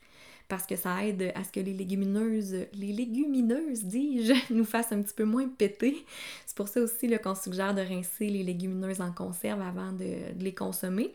Parce 0.49 0.67
que 0.67 0.75
ça 0.75 1.07
aide 1.07 1.33
à 1.35 1.45
ce 1.45 1.50
que 1.53 1.61
les 1.61 1.73
légumineuses, 1.73 2.67
les 2.75 2.93
légumineuses, 2.93 3.85
dis-je, 3.85 4.35
nous 4.53 4.65
fassent 4.65 4.93
un 4.93 5.00
petit 5.00 5.15
peu 5.15 5.25
moins 5.25 5.49
péter. 5.49 6.05
C'est 6.45 6.57
pour 6.57 6.69
ça 6.69 6.81
aussi 6.81 7.09
qu'on 7.23 7.37
suggère 7.37 7.75
de 7.75 7.83
rincer 7.83 8.29
les 8.29 8.43
légumineuses 8.43 9.00
en 9.00 9.12
conserve 9.12 9.61
avant 9.61 9.93
de 9.93 10.17
les 10.39 10.53
consommer. 10.53 11.15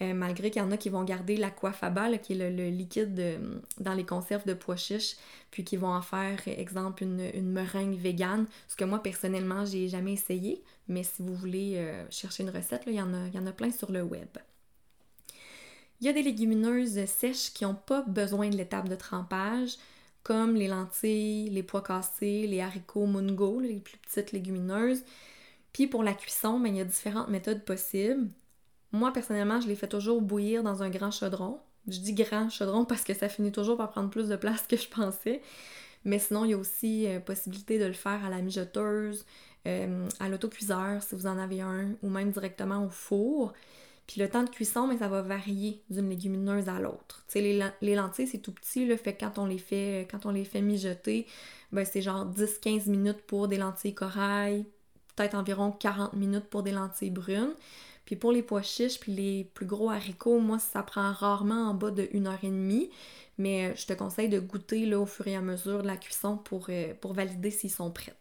Euh, 0.00 0.14
malgré 0.14 0.50
qu'il 0.50 0.62
y 0.62 0.64
en 0.64 0.70
a 0.70 0.76
qui 0.76 0.90
vont 0.90 1.02
garder 1.02 1.36
l'aquafaba, 1.36 2.16
qui 2.18 2.34
est 2.34 2.50
le, 2.50 2.68
liquide 2.68 3.40
dans 3.78 3.94
les 3.94 4.06
conserves 4.06 4.46
de 4.46 4.54
pois 4.54 4.76
chiches, 4.76 5.16
puis 5.50 5.64
qui 5.64 5.76
vont 5.76 5.92
en 5.92 6.02
faire, 6.02 6.38
exemple, 6.46 7.02
une, 7.02 7.50
meringue 7.50 7.98
végane, 7.98 8.46
ce 8.68 8.76
que 8.76 8.84
moi, 8.84 9.02
personnellement, 9.02 9.64
j'ai 9.64 9.88
jamais 9.88 10.12
essayé, 10.12 10.62
mais 10.86 11.02
si 11.02 11.22
vous 11.22 11.34
voulez 11.34 11.74
euh, 11.78 12.04
chercher 12.10 12.44
une 12.44 12.50
recette, 12.50 12.82
il, 12.86 12.94
y 12.94 13.02
en 13.02 13.12
a, 13.12 13.26
y 13.26 13.52
plein 13.52 13.72
sur 13.72 13.90
le 13.90 14.02
web. 14.02 14.28
Il 16.00 16.06
y 16.06 16.10
a 16.10 16.12
des 16.12 16.22
légumineuses 16.22 17.04
sèches 17.06 17.52
qui 17.52 17.64
n'ont 17.64 17.74
pas 17.74 18.02
besoin 18.02 18.48
de 18.50 18.56
l'étape 18.56 18.88
de 18.88 18.94
trempage, 18.94 19.78
comme 20.22 20.54
les 20.54 20.68
lentilles, 20.68 21.50
les 21.50 21.64
pois 21.64 21.82
cassés, 21.82 22.46
les 22.46 22.60
haricots 22.60 23.06
mungo, 23.06 23.58
les 23.58 23.80
plus 23.80 23.96
petites 23.96 24.30
légumineuses. 24.30 25.02
Puis 25.72 25.88
pour 25.88 26.04
la 26.04 26.12
cuisson, 26.12 26.60
ben, 26.60 26.68
il 26.68 26.76
y 26.76 26.80
a 26.80 26.84
différentes 26.84 27.28
méthodes 27.28 27.64
possibles. 27.64 28.28
Moi, 28.92 29.12
personnellement, 29.12 29.60
je 29.60 29.68
les 29.68 29.76
fais 29.76 29.88
toujours 29.88 30.22
bouillir 30.22 30.62
dans 30.62 30.82
un 30.82 30.90
grand 30.90 31.10
chaudron. 31.10 31.58
Je 31.86 31.98
dis 32.00 32.14
grand 32.14 32.50
chaudron 32.50 32.84
parce 32.84 33.04
que 33.04 33.14
ça 33.14 33.28
finit 33.28 33.52
toujours 33.52 33.76
par 33.76 33.90
prendre 33.90 34.10
plus 34.10 34.28
de 34.28 34.36
place 34.36 34.66
que 34.66 34.76
je 34.76 34.88
pensais. 34.88 35.42
Mais 36.04 36.18
sinon, 36.18 36.44
il 36.44 36.52
y 36.52 36.54
a 36.54 36.58
aussi 36.58 37.06
euh, 37.06 37.20
possibilité 37.20 37.78
de 37.78 37.84
le 37.84 37.92
faire 37.92 38.24
à 38.24 38.30
la 38.30 38.40
mijoteuse, 38.40 39.26
euh, 39.66 40.08
à 40.20 40.28
l'autocuiseur 40.28 41.02
si 41.02 41.14
vous 41.14 41.26
en 41.26 41.38
avez 41.38 41.60
un, 41.60 41.94
ou 42.02 42.08
même 42.08 42.30
directement 42.30 42.84
au 42.84 42.88
four. 42.88 43.52
Puis 44.06 44.20
le 44.22 44.28
temps 44.30 44.42
de 44.42 44.48
cuisson, 44.48 44.86
mais 44.86 44.96
ça 44.96 45.08
va 45.08 45.20
varier 45.20 45.82
d'une 45.90 46.08
légumineuse 46.08 46.68
à 46.70 46.80
l'autre. 46.80 47.22
Tu 47.28 47.40
sais, 47.40 47.70
les, 47.82 47.94
lentilles, 47.94 48.26
c'est 48.26 48.38
tout 48.38 48.52
petit, 48.52 48.86
le 48.86 48.96
fait 48.96 49.12
que 49.14 49.20
quand 49.20 49.38
on 49.38 49.44
les 49.44 49.58
fait, 49.58 50.08
quand 50.10 50.24
on 50.24 50.30
les 50.30 50.46
fait 50.46 50.62
mijoter, 50.62 51.26
ben 51.72 51.84
c'est 51.84 52.00
genre 52.00 52.26
10-15 52.26 52.88
minutes 52.88 53.20
pour 53.26 53.48
des 53.48 53.58
lentilles 53.58 53.94
corail, 53.94 54.64
peut-être 55.14 55.34
environ 55.34 55.72
40 55.72 56.14
minutes 56.14 56.46
pour 56.46 56.62
des 56.62 56.72
lentilles 56.72 57.10
brunes. 57.10 57.52
Puis 58.08 58.16
pour 58.16 58.32
les 58.32 58.42
pois 58.42 58.62
chiches, 58.62 58.98
puis 58.98 59.12
les 59.12 59.44
plus 59.52 59.66
gros 59.66 59.90
haricots, 59.90 60.38
moi, 60.40 60.58
ça 60.58 60.82
prend 60.82 61.12
rarement 61.12 61.68
en 61.68 61.74
bas 61.74 61.90
de 61.90 62.08
1 62.14 62.24
heure 62.24 62.38
et 62.42 62.48
demie. 62.48 62.88
Mais 63.36 63.66
euh, 63.66 63.74
je 63.76 63.84
te 63.84 63.92
conseille 63.92 64.30
de 64.30 64.40
goûter 64.40 64.86
là, 64.86 64.98
au 64.98 65.04
fur 65.04 65.28
et 65.28 65.36
à 65.36 65.42
mesure 65.42 65.82
de 65.82 65.86
la 65.86 65.98
cuisson 65.98 66.38
pour, 66.38 66.68
euh, 66.70 66.94
pour 67.02 67.12
valider 67.12 67.50
s'ils 67.50 67.70
sont 67.70 67.90
prêts. 67.90 68.16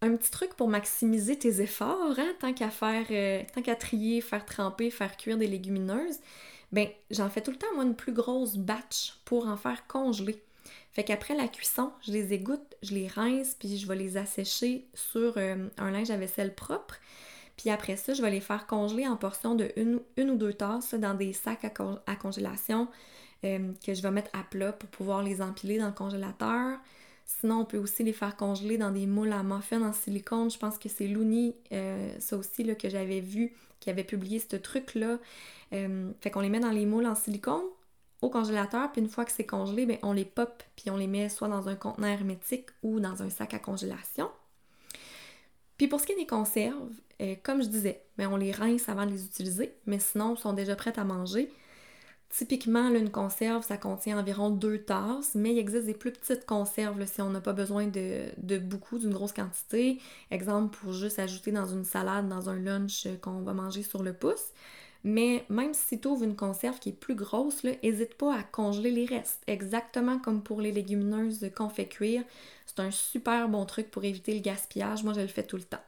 Un 0.00 0.16
petit 0.16 0.30
truc 0.30 0.54
pour 0.54 0.66
maximiser 0.66 1.38
tes 1.38 1.60
efforts, 1.60 2.18
hein, 2.18 2.32
tant 2.40 2.54
qu'à 2.54 2.70
faire, 2.70 3.04
euh, 3.10 3.42
tant 3.54 3.60
qu'à 3.60 3.76
trier, 3.76 4.22
faire 4.22 4.46
tremper, 4.46 4.88
faire 4.88 5.14
cuire 5.18 5.36
des 5.36 5.46
légumineuses, 5.46 6.20
ben 6.72 6.88
j'en 7.10 7.28
fais 7.28 7.42
tout 7.42 7.50
le 7.50 7.58
temps 7.58 7.74
moi 7.74 7.84
une 7.84 7.94
plus 7.94 8.14
grosse 8.14 8.56
batch 8.56 9.20
pour 9.26 9.46
en 9.46 9.58
faire 9.58 9.86
congeler. 9.88 10.42
Fait 10.92 11.04
qu'après 11.04 11.34
la 11.34 11.48
cuisson, 11.48 11.92
je 12.06 12.12
les 12.12 12.32
égoutte, 12.32 12.76
je 12.82 12.94
les 12.94 13.08
rince, 13.08 13.56
puis 13.58 13.76
je 13.76 13.86
vais 13.86 13.96
les 13.96 14.16
assécher 14.16 14.86
sur 14.94 15.36
un 15.36 15.90
linge 15.90 16.10
à 16.10 16.16
vaisselle 16.16 16.54
propre. 16.54 16.96
Puis 17.56 17.70
après 17.70 17.96
ça, 17.96 18.14
je 18.14 18.22
vais 18.22 18.30
les 18.30 18.40
faire 18.40 18.66
congeler 18.66 19.06
en 19.06 19.16
portions 19.16 19.54
de 19.54 19.70
une, 19.76 20.00
ou 20.30 20.36
deux 20.36 20.52
tasses 20.52 20.94
dans 20.94 21.14
des 21.14 21.32
sacs 21.32 21.64
à, 21.64 22.16
congélation 22.16 22.88
euh, 23.44 23.72
que 23.84 23.94
je 23.94 24.02
vais 24.02 24.10
mettre 24.10 24.30
à 24.32 24.42
plat 24.42 24.72
pour 24.72 24.88
pouvoir 24.88 25.22
les 25.22 25.42
empiler 25.42 25.78
dans 25.78 25.86
le 25.86 25.92
congélateur. 25.92 26.78
Sinon, 27.24 27.60
on 27.60 27.64
peut 27.64 27.78
aussi 27.78 28.02
les 28.02 28.12
faire 28.12 28.36
congeler 28.36 28.78
dans 28.78 28.90
des 28.90 29.06
moules 29.06 29.32
à 29.32 29.42
muffins 29.42 29.82
en 29.82 29.92
silicone. 29.92 30.50
Je 30.50 30.58
pense 30.58 30.78
que 30.78 30.88
c'est 30.88 31.06
Looney, 31.06 31.54
euh, 31.72 32.12
ça 32.18 32.36
aussi, 32.36 32.64
que 32.76 32.88
j'avais 32.88 33.20
vu, 33.20 33.52
qui 33.80 33.90
avait 33.90 34.04
publié 34.04 34.38
ce 34.38 34.56
truc-là. 34.56 35.18
Euh, 35.72 36.10
fait 36.20 36.30
qu'on 36.30 36.40
les 36.40 36.48
met 36.48 36.60
dans 36.60 36.70
les 36.70 36.86
moules 36.86 37.06
en 37.06 37.14
silicone 37.14 37.62
au 38.20 38.30
congélateur, 38.30 38.92
puis 38.92 39.00
une 39.00 39.08
fois 39.08 39.24
que 39.24 39.32
c'est 39.32 39.46
congelé, 39.46 39.84
bien, 39.84 39.98
on 40.02 40.12
les 40.12 40.24
pop, 40.24 40.62
puis 40.76 40.90
on 40.90 40.96
les 40.96 41.08
met 41.08 41.28
soit 41.28 41.48
dans 41.48 41.68
un 41.68 41.74
conteneur 41.74 42.10
hermétique 42.10 42.66
ou 42.82 43.00
dans 43.00 43.22
un 43.22 43.30
sac 43.30 43.52
à 43.54 43.58
congélation. 43.58 44.30
Puis 45.82 45.88
pour 45.88 45.98
ce 45.98 46.06
qui 46.06 46.12
est 46.12 46.16
des 46.16 46.28
conserves, 46.28 46.92
euh, 47.20 47.34
comme 47.42 47.60
je 47.60 47.66
disais, 47.66 48.04
mais 48.16 48.24
on 48.26 48.36
les 48.36 48.52
rince 48.52 48.88
avant 48.88 49.04
de 49.04 49.10
les 49.10 49.24
utiliser, 49.24 49.74
mais 49.84 49.98
sinon, 49.98 50.36
sont 50.36 50.52
déjà 50.52 50.76
prêtes 50.76 50.96
à 50.96 51.02
manger. 51.02 51.50
Typiquement, 52.30 52.88
une 52.90 53.10
conserve, 53.10 53.64
ça 53.64 53.78
contient 53.78 54.16
environ 54.16 54.50
deux 54.50 54.78
tasses, 54.78 55.34
mais 55.34 55.50
il 55.50 55.58
existe 55.58 55.86
des 55.86 55.94
plus 55.94 56.12
petites 56.12 56.46
conserves 56.46 57.04
si 57.06 57.20
on 57.20 57.30
n'a 57.30 57.40
pas 57.40 57.52
besoin 57.52 57.88
de, 57.88 58.58
beaucoup, 58.58 59.00
d'une 59.00 59.12
grosse 59.12 59.32
quantité. 59.32 59.98
Exemple, 60.30 60.78
pour 60.78 60.92
juste 60.92 61.18
ajouter 61.18 61.50
dans 61.50 61.66
une 61.66 61.82
salade, 61.82 62.28
dans 62.28 62.48
un 62.48 62.60
lunch 62.60 63.08
qu'on 63.20 63.40
va 63.40 63.52
manger 63.52 63.82
sur 63.82 64.04
le 64.04 64.12
pouce. 64.12 64.52
Mais 65.04 65.44
même 65.48 65.74
si 65.74 66.00
tu 66.00 66.08
ouvres 66.08 66.24
une 66.24 66.36
conserve 66.36 66.78
qui 66.78 66.90
est 66.90 66.92
plus 66.92 67.14
grosse, 67.14 67.64
n'hésite 67.64 68.14
pas 68.14 68.36
à 68.36 68.42
congeler 68.42 68.90
les 68.90 69.06
restes. 69.06 69.42
Exactement 69.46 70.18
comme 70.18 70.42
pour 70.42 70.60
les 70.60 70.72
légumineuses 70.72 71.50
qu'on 71.56 71.68
fait 71.68 71.88
cuire. 71.88 72.22
C'est 72.66 72.80
un 72.80 72.90
super 72.90 73.48
bon 73.48 73.66
truc 73.66 73.90
pour 73.90 74.04
éviter 74.04 74.34
le 74.34 74.40
gaspillage. 74.40 75.02
Moi, 75.02 75.12
je 75.12 75.20
le 75.20 75.26
fais 75.26 75.42
tout 75.42 75.56
le 75.56 75.64
temps. 75.64 75.82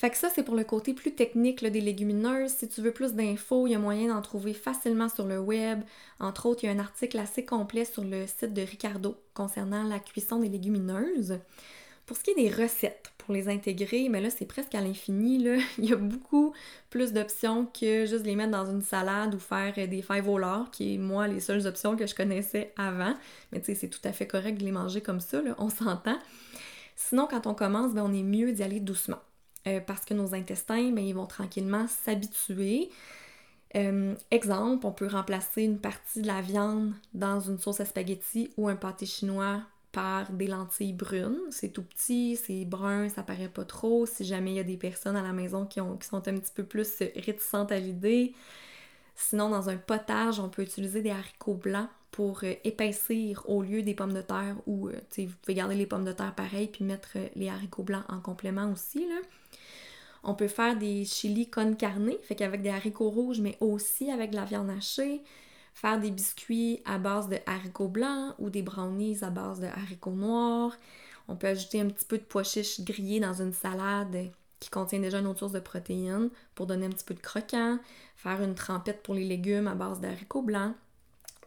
Fait 0.00 0.08
que 0.08 0.16
ça, 0.16 0.30
c'est 0.34 0.42
pour 0.42 0.56
le 0.56 0.64
côté 0.64 0.94
plus 0.94 1.14
technique 1.14 1.62
des 1.62 1.80
légumineuses. 1.82 2.52
Si 2.52 2.66
tu 2.66 2.80
veux 2.80 2.90
plus 2.90 3.12
d'infos, 3.12 3.66
il 3.66 3.72
y 3.72 3.74
a 3.74 3.78
moyen 3.78 4.08
d'en 4.08 4.22
trouver 4.22 4.54
facilement 4.54 5.10
sur 5.10 5.26
le 5.26 5.38
web. 5.38 5.82
Entre 6.18 6.46
autres, 6.46 6.64
il 6.64 6.68
y 6.68 6.68
a 6.70 6.72
un 6.72 6.78
article 6.78 7.18
assez 7.18 7.44
complet 7.44 7.84
sur 7.84 8.02
le 8.02 8.26
site 8.26 8.54
de 8.54 8.62
Ricardo 8.62 9.14
concernant 9.34 9.82
la 9.82 9.98
cuisson 9.98 10.38
des 10.38 10.48
légumineuses. 10.48 11.38
Pour 12.10 12.16
ce 12.16 12.24
qui 12.24 12.32
est 12.32 12.34
des 12.34 12.50
recettes 12.50 13.12
pour 13.18 13.32
les 13.32 13.48
intégrer, 13.48 14.08
mais 14.08 14.20
là, 14.20 14.30
c'est 14.30 14.44
presque 14.44 14.74
à 14.74 14.80
l'infini. 14.80 15.36
Il 15.78 15.84
y 15.84 15.92
a 15.92 15.96
beaucoup 15.96 16.52
plus 16.90 17.12
d'options 17.12 17.66
que 17.66 18.04
juste 18.04 18.26
les 18.26 18.34
mettre 18.34 18.50
dans 18.50 18.68
une 18.68 18.82
salade 18.82 19.32
ou 19.32 19.38
faire 19.38 19.74
des 19.74 20.02
fèves 20.02 20.28
au 20.28 20.36
lard, 20.36 20.72
qui 20.72 20.96
est 20.96 20.98
moi 20.98 21.28
les 21.28 21.38
seules 21.38 21.68
options 21.68 21.94
que 21.94 22.08
je 22.08 22.16
connaissais 22.16 22.72
avant. 22.76 23.14
Mais 23.52 23.60
tu 23.60 23.66
sais, 23.66 23.74
c'est 23.76 23.88
tout 23.88 24.00
à 24.02 24.10
fait 24.12 24.26
correct 24.26 24.58
de 24.58 24.64
les 24.64 24.72
manger 24.72 25.02
comme 25.02 25.20
ça, 25.20 25.40
on 25.58 25.68
s'entend. 25.68 26.18
Sinon, 26.96 27.28
quand 27.30 27.46
on 27.46 27.54
commence, 27.54 27.94
ben, 27.94 28.02
on 28.04 28.12
est 28.12 28.24
mieux 28.24 28.50
d'y 28.50 28.64
aller 28.64 28.80
doucement. 28.80 29.20
Euh, 29.68 29.78
parce 29.78 30.04
que 30.04 30.12
nos 30.12 30.34
intestins, 30.34 30.90
ben, 30.90 31.04
ils 31.04 31.14
vont 31.14 31.26
tranquillement 31.26 31.86
s'habituer. 31.86 32.90
Euh, 33.76 34.16
exemple, 34.32 34.84
on 34.84 34.90
peut 34.90 35.06
remplacer 35.06 35.62
une 35.62 35.78
partie 35.78 36.22
de 36.22 36.26
la 36.26 36.40
viande 36.40 36.92
dans 37.14 37.38
une 37.38 37.60
sauce 37.60 37.78
à 37.78 37.84
spaghetti 37.84 38.50
ou 38.56 38.68
un 38.68 38.74
pâté 38.74 39.06
chinois 39.06 39.62
par 39.92 40.30
des 40.32 40.46
lentilles 40.46 40.92
brunes. 40.92 41.40
C'est 41.50 41.70
tout 41.70 41.82
petit, 41.82 42.36
c'est 42.36 42.64
brun, 42.64 43.08
ça 43.08 43.22
paraît 43.22 43.48
pas 43.48 43.64
trop. 43.64 44.06
Si 44.06 44.24
jamais 44.24 44.52
il 44.52 44.56
y 44.56 44.60
a 44.60 44.64
des 44.64 44.76
personnes 44.76 45.16
à 45.16 45.22
la 45.22 45.32
maison 45.32 45.66
qui, 45.66 45.80
ont, 45.80 45.96
qui 45.96 46.08
sont 46.08 46.28
un 46.28 46.38
petit 46.38 46.52
peu 46.54 46.64
plus 46.64 47.02
réticentes 47.16 47.72
à 47.72 47.78
l'idée. 47.78 48.34
Sinon, 49.16 49.50
dans 49.50 49.68
un 49.68 49.76
potage, 49.76 50.40
on 50.40 50.48
peut 50.48 50.62
utiliser 50.62 51.02
des 51.02 51.10
haricots 51.10 51.54
blancs 51.54 51.88
pour 52.10 52.40
euh, 52.42 52.54
épaissir 52.64 53.42
au 53.48 53.62
lieu 53.62 53.82
des 53.82 53.94
pommes 53.94 54.14
de 54.14 54.22
terre 54.22 54.56
ou 54.66 54.88
vous 54.88 55.26
pouvez 55.42 55.54
garder 55.54 55.74
les 55.74 55.86
pommes 55.86 56.04
de 56.04 56.12
terre 56.12 56.34
pareil 56.34 56.68
puis 56.68 56.84
mettre 56.84 57.18
les 57.36 57.48
haricots 57.48 57.82
blancs 57.82 58.04
en 58.08 58.20
complément 58.20 58.70
aussi. 58.72 59.06
Là. 59.08 59.20
On 60.22 60.34
peut 60.34 60.48
faire 60.48 60.76
des 60.76 61.04
chili 61.04 61.48
con 61.48 61.74
carne, 61.74 62.12
fait 62.22 62.34
qu'avec 62.34 62.62
des 62.62 62.68
haricots 62.68 63.10
rouges, 63.10 63.40
mais 63.40 63.56
aussi 63.60 64.10
avec 64.10 64.30
de 64.30 64.36
la 64.36 64.44
viande 64.44 64.70
hachée. 64.70 65.22
Faire 65.74 65.98
des 66.00 66.10
biscuits 66.10 66.82
à 66.84 66.98
base 66.98 67.28
de 67.28 67.38
haricots 67.46 67.88
blancs 67.88 68.34
ou 68.38 68.50
des 68.50 68.62
brownies 68.62 69.22
à 69.22 69.30
base 69.30 69.60
de 69.60 69.66
haricots 69.66 70.10
noirs. 70.10 70.76
On 71.28 71.36
peut 71.36 71.46
ajouter 71.46 71.80
un 71.80 71.86
petit 71.86 72.04
peu 72.04 72.18
de 72.18 72.24
pois 72.24 72.42
chiches 72.42 72.80
grillés 72.80 73.20
dans 73.20 73.34
une 73.34 73.52
salade 73.52 74.30
qui 74.58 74.68
contient 74.68 75.00
déjà 75.00 75.18
une 75.20 75.26
autre 75.26 75.38
source 75.40 75.52
de 75.52 75.60
protéines 75.60 76.30
pour 76.54 76.66
donner 76.66 76.86
un 76.86 76.90
petit 76.90 77.04
peu 77.04 77.14
de 77.14 77.20
croquant, 77.20 77.78
faire 78.16 78.42
une 78.42 78.54
trempette 78.54 79.02
pour 79.02 79.14
les 79.14 79.24
légumes 79.24 79.66
à 79.66 79.74
base 79.74 80.00
d'haricots 80.00 80.42
blancs. 80.42 80.74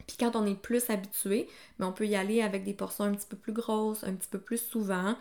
Puis 0.06 0.16
quand 0.18 0.36
on 0.36 0.44
est 0.44 0.60
plus 0.60 0.90
habitué, 0.90 1.46
mais 1.78 1.84
ben, 1.84 1.86
on 1.86 1.92
peut 1.92 2.06
y 2.06 2.16
aller 2.16 2.42
avec 2.42 2.64
des 2.64 2.74
portions 2.74 3.04
un 3.04 3.14
petit 3.14 3.28
peu 3.28 3.36
plus 3.36 3.52
grosses, 3.52 4.04
un 4.04 4.14
petit 4.14 4.28
peu 4.28 4.38
plus 4.38 4.58
souvent. 4.58 5.16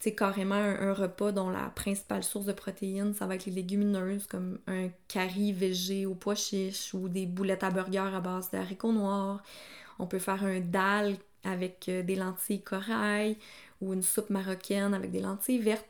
C'est 0.00 0.14
carrément 0.14 0.54
un, 0.54 0.94
repas 0.94 1.30
dont 1.30 1.50
la 1.50 1.68
principale 1.68 2.24
source 2.24 2.46
de 2.46 2.52
protéines, 2.52 3.12
ça 3.12 3.26
va 3.26 3.34
être 3.34 3.44
les 3.44 3.52
légumineuses, 3.52 4.26
comme 4.26 4.58
un 4.66 4.88
curry 5.08 5.52
végé 5.52 6.06
au 6.06 6.14
pois 6.14 6.34
chiche 6.34 6.94
ou 6.94 7.10
des 7.10 7.26
boulettes 7.26 7.62
à 7.64 7.70
burger 7.70 7.98
à 8.14 8.20
base 8.20 8.50
d'haricots 8.50 8.92
noirs. 8.92 9.42
On 9.98 10.06
peut 10.06 10.18
faire 10.18 10.42
un 10.42 10.60
dal 10.60 11.16
avec 11.44 11.86
euh, 11.90 12.02
des 12.02 12.16
lentilles 12.16 12.62
corail 12.62 13.36
ou 13.82 13.92
une 13.92 14.02
soupe 14.02 14.30
marocaine 14.30 14.94
avec 14.94 15.10
des 15.10 15.20
lentilles 15.20 15.58
vertes. 15.58 15.86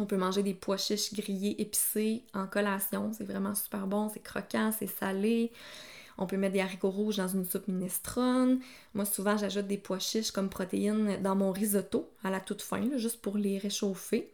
On 0.00 0.06
peut 0.06 0.16
manger 0.16 0.42
des 0.42 0.54
pois 0.54 0.76
chiches 0.76 1.14
grillés 1.14 1.60
épicés 1.62 2.24
en 2.34 2.48
collation. 2.48 3.12
C'est 3.12 3.24
vraiment 3.24 3.54
super 3.54 3.86
bon, 3.86 4.08
c'est 4.08 4.24
croquant, 4.24 4.72
c'est 4.76 4.88
salé. 4.88 5.52
On 6.18 6.26
peut 6.26 6.36
mettre 6.36 6.54
des 6.54 6.60
haricots 6.60 6.90
rouges 6.90 7.16
dans 7.16 7.28
une 7.28 7.44
soupe 7.44 7.68
minestrone. 7.68 8.60
Moi, 8.94 9.04
souvent, 9.04 9.36
j'ajoute 9.36 9.66
des 9.66 9.78
pois 9.78 9.98
chiches 9.98 10.30
comme 10.30 10.48
protéines 10.48 11.20
dans 11.22 11.36
mon 11.36 11.50
risotto 11.50 12.10
à 12.22 12.30
la 12.30 12.40
toute 12.40 12.62
fin, 12.62 12.82
juste 12.96 13.20
pour 13.20 13.36
les 13.36 13.58
réchauffer. 13.58 14.30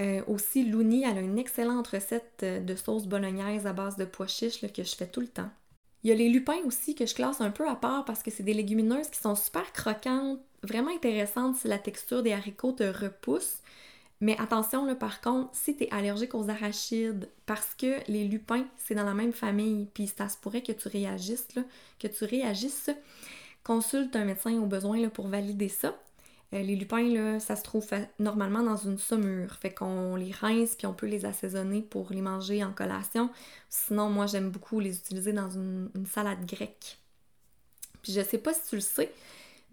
Euh, 0.00 0.22
aussi, 0.26 0.64
Louni, 0.64 1.04
elle 1.04 1.18
a 1.18 1.20
une 1.20 1.38
excellente 1.38 1.88
recette 1.88 2.44
de 2.44 2.74
sauce 2.74 3.06
bolognaise 3.06 3.66
à 3.66 3.72
base 3.72 3.96
de 3.96 4.04
pois 4.04 4.26
chiches 4.26 4.60
que 4.60 4.82
je 4.82 4.96
fais 4.96 5.06
tout 5.06 5.20
le 5.20 5.28
temps. 5.28 5.50
Il 6.02 6.10
y 6.10 6.12
a 6.12 6.16
les 6.16 6.28
lupins 6.28 6.62
aussi 6.66 6.94
que 6.94 7.06
je 7.06 7.14
classe 7.14 7.40
un 7.40 7.50
peu 7.50 7.66
à 7.66 7.76
part 7.76 8.04
parce 8.04 8.22
que 8.22 8.30
c'est 8.30 8.42
des 8.42 8.52
légumineuses 8.52 9.08
qui 9.08 9.18
sont 9.18 9.34
super 9.34 9.72
croquantes, 9.72 10.38
vraiment 10.62 10.94
intéressantes 10.94 11.56
si 11.56 11.68
la 11.68 11.78
texture 11.78 12.22
des 12.22 12.32
haricots 12.32 12.72
te 12.72 12.84
repousse. 12.84 13.58
Mais 14.24 14.40
attention, 14.40 14.86
là, 14.86 14.94
par 14.94 15.20
contre, 15.20 15.50
si 15.52 15.76
tu 15.76 15.84
es 15.84 15.90
allergique 15.90 16.34
aux 16.34 16.48
arachides, 16.48 17.28
parce 17.44 17.74
que 17.74 18.00
les 18.10 18.24
lupins, 18.24 18.64
c'est 18.78 18.94
dans 18.94 19.04
la 19.04 19.12
même 19.12 19.34
famille, 19.34 19.86
puis 19.92 20.06
ça 20.06 20.30
se 20.30 20.38
pourrait 20.38 20.62
que 20.62 20.72
tu 20.72 20.88
réagisses, 20.88 21.54
là, 21.54 21.62
que 21.98 22.08
tu 22.08 22.24
réagisses, 22.24 22.88
consulte 23.64 24.16
un 24.16 24.24
médecin 24.24 24.54
au 24.54 24.64
besoin 24.64 24.98
là, 24.98 25.10
pour 25.10 25.28
valider 25.28 25.68
ça. 25.68 25.94
Euh, 26.54 26.62
les 26.62 26.74
lupins, 26.74 27.06
là, 27.06 27.38
ça 27.38 27.54
se 27.54 27.64
trouve 27.64 27.86
normalement 28.18 28.62
dans 28.62 28.78
une 28.78 28.96
saumure. 28.96 29.52
Fait 29.56 29.74
qu'on 29.74 30.16
les 30.16 30.32
rince 30.32 30.74
puis 30.74 30.86
on 30.86 30.94
peut 30.94 31.06
les 31.06 31.26
assaisonner 31.26 31.82
pour 31.82 32.10
les 32.10 32.22
manger 32.22 32.64
en 32.64 32.72
collation. 32.72 33.28
Sinon, 33.68 34.08
moi, 34.08 34.24
j'aime 34.24 34.48
beaucoup 34.48 34.80
les 34.80 34.96
utiliser 34.96 35.34
dans 35.34 35.50
une, 35.50 35.90
salade 36.10 36.46
grecque. 36.46 36.96
Puis 38.00 38.12
je 38.14 38.22
sais 38.22 38.38
pas 38.38 38.54
si 38.54 38.70
tu 38.70 38.76
le 38.76 38.80
sais, 38.80 39.12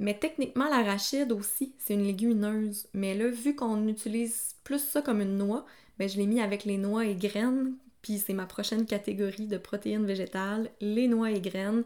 mais 0.01 0.15
techniquement, 0.15 0.67
l'arachide 0.67 1.31
aussi, 1.31 1.75
c'est 1.77 1.93
une 1.93 2.03
légumineuse. 2.03 2.87
Mais 2.95 3.13
là, 3.13 3.27
vu 3.27 3.55
qu'on 3.55 3.87
utilise 3.87 4.55
plus 4.63 4.79
ça 4.79 5.03
comme 5.03 5.21
une 5.21 5.37
noix, 5.37 5.63
ben, 5.99 6.09
je 6.09 6.17
l'ai 6.17 6.25
mis 6.25 6.41
avec 6.41 6.65
les 6.65 6.77
noix 6.77 7.05
et 7.05 7.15
graines. 7.15 7.75
Puis 8.01 8.17
c'est 8.17 8.33
ma 8.33 8.47
prochaine 8.47 8.87
catégorie 8.87 9.45
de 9.45 9.59
protéines 9.59 10.07
végétales, 10.07 10.71
les 10.81 11.07
noix 11.07 11.29
et 11.29 11.39
graines. 11.39 11.83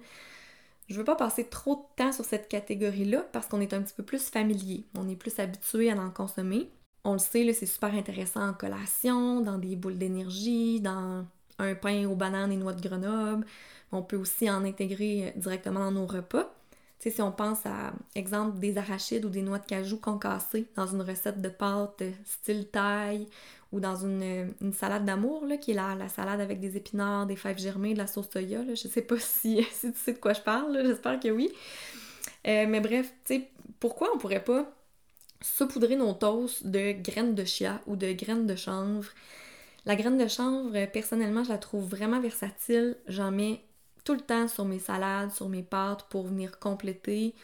Je 0.88 0.96
veux 0.96 1.04
pas 1.04 1.18
passer 1.18 1.44
trop 1.50 1.76
de 1.76 2.04
temps 2.04 2.14
sur 2.14 2.24
cette 2.24 2.48
catégorie-là 2.48 3.26
parce 3.34 3.48
qu'on 3.48 3.60
est 3.60 3.74
un 3.74 3.82
petit 3.82 3.94
peu 3.94 4.04
plus 4.04 4.30
familier. 4.30 4.86
On 4.98 5.10
est 5.10 5.18
plus 5.18 5.38
habitué 5.40 5.92
à 5.92 5.98
en 5.98 6.10
consommer. 6.10 6.70
On 7.04 7.14
le 7.14 7.20
sait, 7.20 7.52
c'est 7.52 7.66
super 7.66 7.94
intéressant 7.94 8.48
en 8.48 8.54
collation, 8.54 9.42
dans 9.42 9.58
des 9.58 9.76
boules 9.76 9.98
d'énergie, 9.98 10.80
dans 10.80 11.26
un 11.60 11.76
pain 11.76 12.06
aux 12.06 12.16
bananes 12.16 12.54
et 12.54 12.58
noix 12.58 12.72
de 12.72 12.88
Grenoble. 12.88 13.46
On 13.92 14.04
peut 14.04 14.16
aussi 14.16 14.50
en 14.50 14.64
intégrer 14.64 15.34
directement 15.36 15.82
dans 15.82 15.92
nos 15.92 16.06
repas 16.06 16.56
si 17.12 17.22
on 17.22 17.32
pense 17.32 17.66
à, 17.66 17.94
exemple, 18.16 18.60
des 18.60 18.78
arachides 18.78 19.26
ou 19.26 19.30
des 19.30 19.42
noix 19.42 19.60
de 19.60 19.66
cajou 19.66 19.98
concassées 19.98 20.66
dans 20.76 20.88
une 20.88 21.02
recette 21.02 21.42
de 21.42 21.50
pâte 21.50 22.04
style 22.24 22.68
taille 22.68 23.28
ou 23.72 23.80
dans 23.80 23.96
une, 23.96 24.54
salade 24.74 25.06
d'amour, 25.06 25.44
qui 25.62 25.72
est 25.72 25.76
la, 25.76 25.96
la, 25.96 26.08
salade 26.08 26.40
avec 26.40 26.60
des 26.60 26.78
épinards, 26.78 27.26
des 27.26 27.36
fèves 27.36 27.60
germées, 27.60 27.94
de 27.94 28.00
la 28.00 28.08
sauce 28.08 28.30
soya. 28.32 28.64
Là. 28.64 28.74
Je 28.74 28.88
sais 28.88 29.02
pas 29.02 29.18
si, 29.20 29.66
tu 29.82 29.92
sais 29.94 30.14
de 30.14 30.20
quoi 30.20 30.34
je 30.34 30.42
parle, 30.42 30.82
j'espère 30.86 31.20
que 31.20 31.30
oui. 31.30 31.52
Euh, 32.48 32.66
mais 32.68 32.80
bref, 32.80 33.12
tu 33.26 33.36
sais, 33.36 33.50
pourquoi 33.80 34.10
on 34.14 34.18
pourrait 34.18 34.44
pas 34.44 34.72
saupoudrer 35.42 35.96
nos 35.96 36.14
toasts 36.14 36.66
de 36.66 36.94
graines 36.94 37.36
de 37.36 37.44
chia 37.44 37.82
ou 37.88 37.96
de 37.96 38.12
graines 38.14 38.48
de 38.48 38.56
chanvre? 38.56 39.10
La 39.86 39.96
graine 39.96 40.18
de 40.18 40.28
chanvre, 40.28 40.86
personnellement, 40.88 41.44
je 41.44 41.50
la 41.50 41.58
trouve 41.58 41.88
vraiment 41.88 42.20
versatile. 42.20 42.98
J'en 43.08 43.32
mets 43.32 43.62
tout 44.06 44.14
le 44.14 44.22
temps 44.22 44.48
sur 44.48 44.64
mes 44.64 44.80
salades, 44.80 45.32
sur 45.32 45.50
mes 45.50 45.64
pâtes 45.64 46.06
pour 46.10 46.28
venir 46.28 46.60
compléter. 46.60 47.36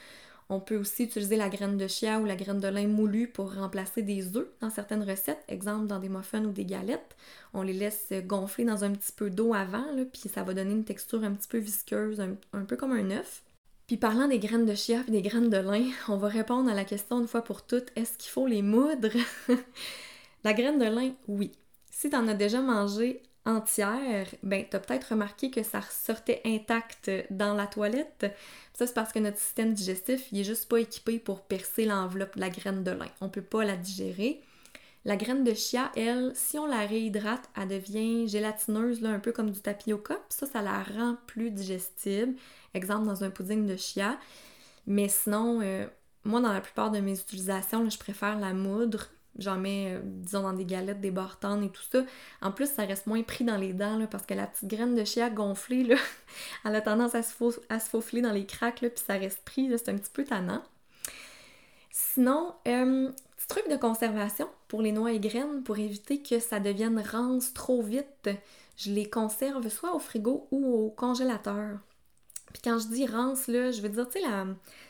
On 0.48 0.60
peut 0.60 0.76
aussi 0.76 1.04
utiliser 1.04 1.38
la 1.38 1.48
graine 1.48 1.78
de 1.78 1.88
chia 1.88 2.20
ou 2.20 2.26
la 2.26 2.36
graine 2.36 2.60
de 2.60 2.68
lin 2.68 2.88
moulu 2.88 3.30
pour 3.30 3.54
remplacer 3.56 4.02
des 4.02 4.36
œufs 4.36 4.50
dans 4.60 4.70
certaines 4.70 5.02
recettes, 5.02 5.44
exemple 5.48 5.88
dans 5.88 6.00
des 6.00 6.10
muffins 6.10 6.44
ou 6.44 6.52
des 6.52 6.66
galettes. 6.66 7.16
On 7.54 7.62
les 7.62 7.72
laisse 7.72 8.12
gonfler 8.26 8.66
dans 8.66 8.84
un 8.84 8.92
petit 8.92 9.14
peu 9.14 9.30
d'eau 9.30 9.54
avant, 9.54 9.86
puis 10.12 10.28
ça 10.28 10.44
va 10.44 10.54
donner 10.54 10.74
une 10.74 10.84
texture 10.84 11.24
un 11.24 11.32
petit 11.32 11.48
peu 11.48 11.58
visqueuse, 11.58 12.20
un, 12.20 12.66
peu 12.66 12.76
comme 12.76 12.92
un 12.92 13.12
œuf. 13.12 13.44
Puis 13.88 13.96
parlant 13.96 14.28
des 14.28 14.40
graines 14.40 14.66
de 14.66 14.76
chia 14.76 15.04
et 15.08 15.12
des 15.12 15.22
graines 15.22 15.50
de 15.50 15.58
lin, 15.58 15.90
on 16.10 16.18
va 16.18 16.28
répondre 16.28 16.70
à 16.70 16.74
la 16.74 16.84
question 16.84 17.22
une 17.22 17.30
fois 17.30 17.46
pour 17.46 17.66
toutes, 17.66 17.88
est-ce 17.96 18.18
qu'il 18.18 18.30
faut 18.30 18.46
les 18.46 18.62
moudre? 18.62 19.10
la 20.44 20.54
graine 20.54 20.80
de 20.80 20.86
lin, 20.86 21.14
oui. 21.30 21.54
Si 21.90 22.10
tu 22.10 22.16
en 22.18 22.28
as 22.28 22.34
déjà 22.34 22.62
mangé 22.62 23.24
entière, 23.46 24.28
ben 24.44 24.66
t'as 24.70 24.80
peut-être 24.80 25.10
remarqué 25.12 25.50
que 25.50 25.64
ça 25.64 25.80
ressortait 25.80 26.42
intact 26.46 27.10
dans 27.30 27.54
la 27.54 27.68
toilette. 27.68 28.28
Ça 28.74 28.88
c'est 28.88 28.94
parce 28.94 29.12
que 29.12 29.20
notre 29.20 29.38
système 29.38 29.74
digestif, 29.74 30.28
il 30.32 30.40
est 30.40 30.44
juste 30.44 30.70
pas 30.70 30.80
équipé 30.80 31.20
pour 31.20 31.42
percer 31.42 31.86
l'enveloppe 31.86 32.36
de 32.36 32.42
la 32.42 32.50
graine 32.50 32.84
de 32.84 32.92
lin. 32.92 33.10
On 33.20 33.30
peut 33.30 33.42
pas 33.42 33.64
la 33.64 33.78
digérer. 33.78 34.42
La 35.04 35.16
graine 35.16 35.44
de 35.44 35.54
chia, 35.56 35.92
elle, 35.96 36.32
si 36.36 36.60
on 36.60 36.68
la 36.68 36.86
réhydrate, 36.86 37.50
elle 37.60 37.70
devient 37.70 38.28
gélatineuse, 38.28 39.04
un 39.04 39.20
peu 39.20 39.32
comme 39.32 39.50
du 39.50 39.60
tapioca. 39.60 40.20
ça, 40.30 40.46
ça 40.46 40.62
la 40.62 40.84
rend 40.84 41.18
plus 41.26 41.50
digestible. 41.50 42.36
Exemple 42.76 43.08
dans 43.08 43.24
un 43.24 43.32
pudding 43.32 43.66
de 43.66 43.76
chia. 43.76 44.20
Mais 44.86 45.10
sinon, 45.10 45.60
euh, 45.62 45.88
moi, 46.24 46.40
dans 46.40 46.54
la 46.54 46.62
plupart 46.62 46.92
de 46.92 47.00
mes 47.00 47.20
utilisations, 47.20 47.90
je 47.90 47.98
préfère 47.98 48.40
la 48.40 48.54
moudre 48.54 49.08
J'en 49.38 49.58
mets, 49.58 49.96
euh, 49.96 50.02
disons, 50.04 50.42
dans 50.42 50.54
des 50.54 50.66
galettes, 50.66 51.00
des 51.00 51.12
bartanes 51.12 51.64
et 51.64 51.70
tout 51.70 51.84
ça. 51.90 52.04
En 52.42 52.52
plus, 52.52 52.70
ça 52.70 52.84
reste 52.84 53.08
moins 53.08 53.24
pris 53.24 53.44
dans 53.44 53.58
les 53.58 53.74
dents, 53.74 54.06
parce 54.10 54.26
que 54.26 54.34
la 54.34 54.48
petite 54.48 54.70
graine 54.70 54.96
de 54.96 55.04
chia 55.04 55.30
gonflée, 55.30 55.84
là, 55.84 55.96
elle 56.66 56.76
a 56.76 56.82
tendance 56.82 57.16
à 57.16 57.24
se, 57.24 58.22
dans 58.22 58.34
les 58.34 58.46
craques, 58.46 58.80
puis 58.80 58.92
ça 58.96 59.14
reste 59.14 59.44
pris, 59.44 59.70
c'est 59.78 59.90
un 59.90 59.96
petit 59.96 60.12
peu 60.12 60.24
tannant. 60.24 60.64
Sinon, 61.92 62.54
euh, 62.68 63.10
petit 63.38 63.48
truc 63.48 63.70
de 63.70 63.78
conservation 63.78 64.48
pour 64.68 64.82
les 64.82 64.92
noix 64.92 65.12
et 65.12 65.20
graines, 65.20 65.64
pour 65.64 65.78
éviter 65.78 66.22
que 66.22 66.40
ça 66.40 66.60
devienne 66.60 67.00
rance 67.00 67.54
trop 67.54 67.82
vite, 67.82 68.30
je 68.78 68.92
les 68.92 69.10
conserve 69.10 69.68
soit 69.70 69.96
au 69.96 70.00
frigo 70.00 70.48
ou 70.52 70.86
au 70.86 70.90
congélateur. 70.90 71.80
Puis 72.54 72.62
quand 72.64 72.80
je 72.80 72.88
dis 72.88 73.06
rance, 73.06 73.48
là, 73.48 73.72
je 73.72 73.82
veux 73.82 73.90
dire, 73.90 74.08
tu 74.08 74.20
sais, 74.20 74.28
la, 74.28 74.46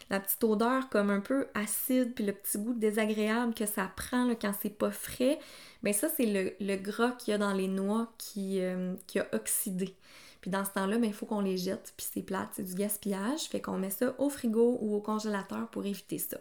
la 0.09 0.19
petite 0.19 0.43
odeur 0.43 0.89
comme 0.89 1.09
un 1.09 1.21
peu 1.21 1.47
acide, 1.53 2.13
puis 2.13 2.25
le 2.25 2.33
petit 2.33 2.57
goût 2.57 2.73
désagréable 2.73 3.53
que 3.53 3.65
ça 3.65 3.89
prend 3.95 4.29
quand 4.39 4.53
c'est 4.61 4.77
pas 4.77 4.91
frais, 4.91 5.39
bien 5.83 5.93
ça, 5.93 6.09
c'est 6.09 6.55
le, 6.59 6.75
gras 6.75 7.11
qu'il 7.11 7.31
y 7.31 7.35
a 7.35 7.37
dans 7.37 7.53
les 7.53 7.67
noix 7.67 8.11
qui, 8.17 8.59
euh, 8.61 8.93
qui 9.07 9.19
a 9.19 9.27
oxydé. 9.33 9.95
Puis 10.41 10.51
dans 10.51 10.65
ce 10.65 10.71
temps-là, 10.71 10.97
ben, 10.97 11.05
il 11.05 11.13
faut 11.13 11.25
qu'on 11.25 11.41
les 11.41 11.57
jette, 11.57 11.93
puis 11.95 12.07
c'est 12.11 12.23
plate, 12.23 12.49
c'est 12.53 12.63
du 12.63 12.73
gaspillage, 12.73 13.41
fait 13.43 13.61
qu'on 13.61 13.77
met 13.77 13.91
ça 13.91 14.15
au 14.17 14.29
frigo 14.29 14.79
ou 14.81 14.95
au 14.95 14.99
congélateur 14.99 15.69
pour 15.69 15.85
éviter 15.85 16.17
ça. 16.17 16.37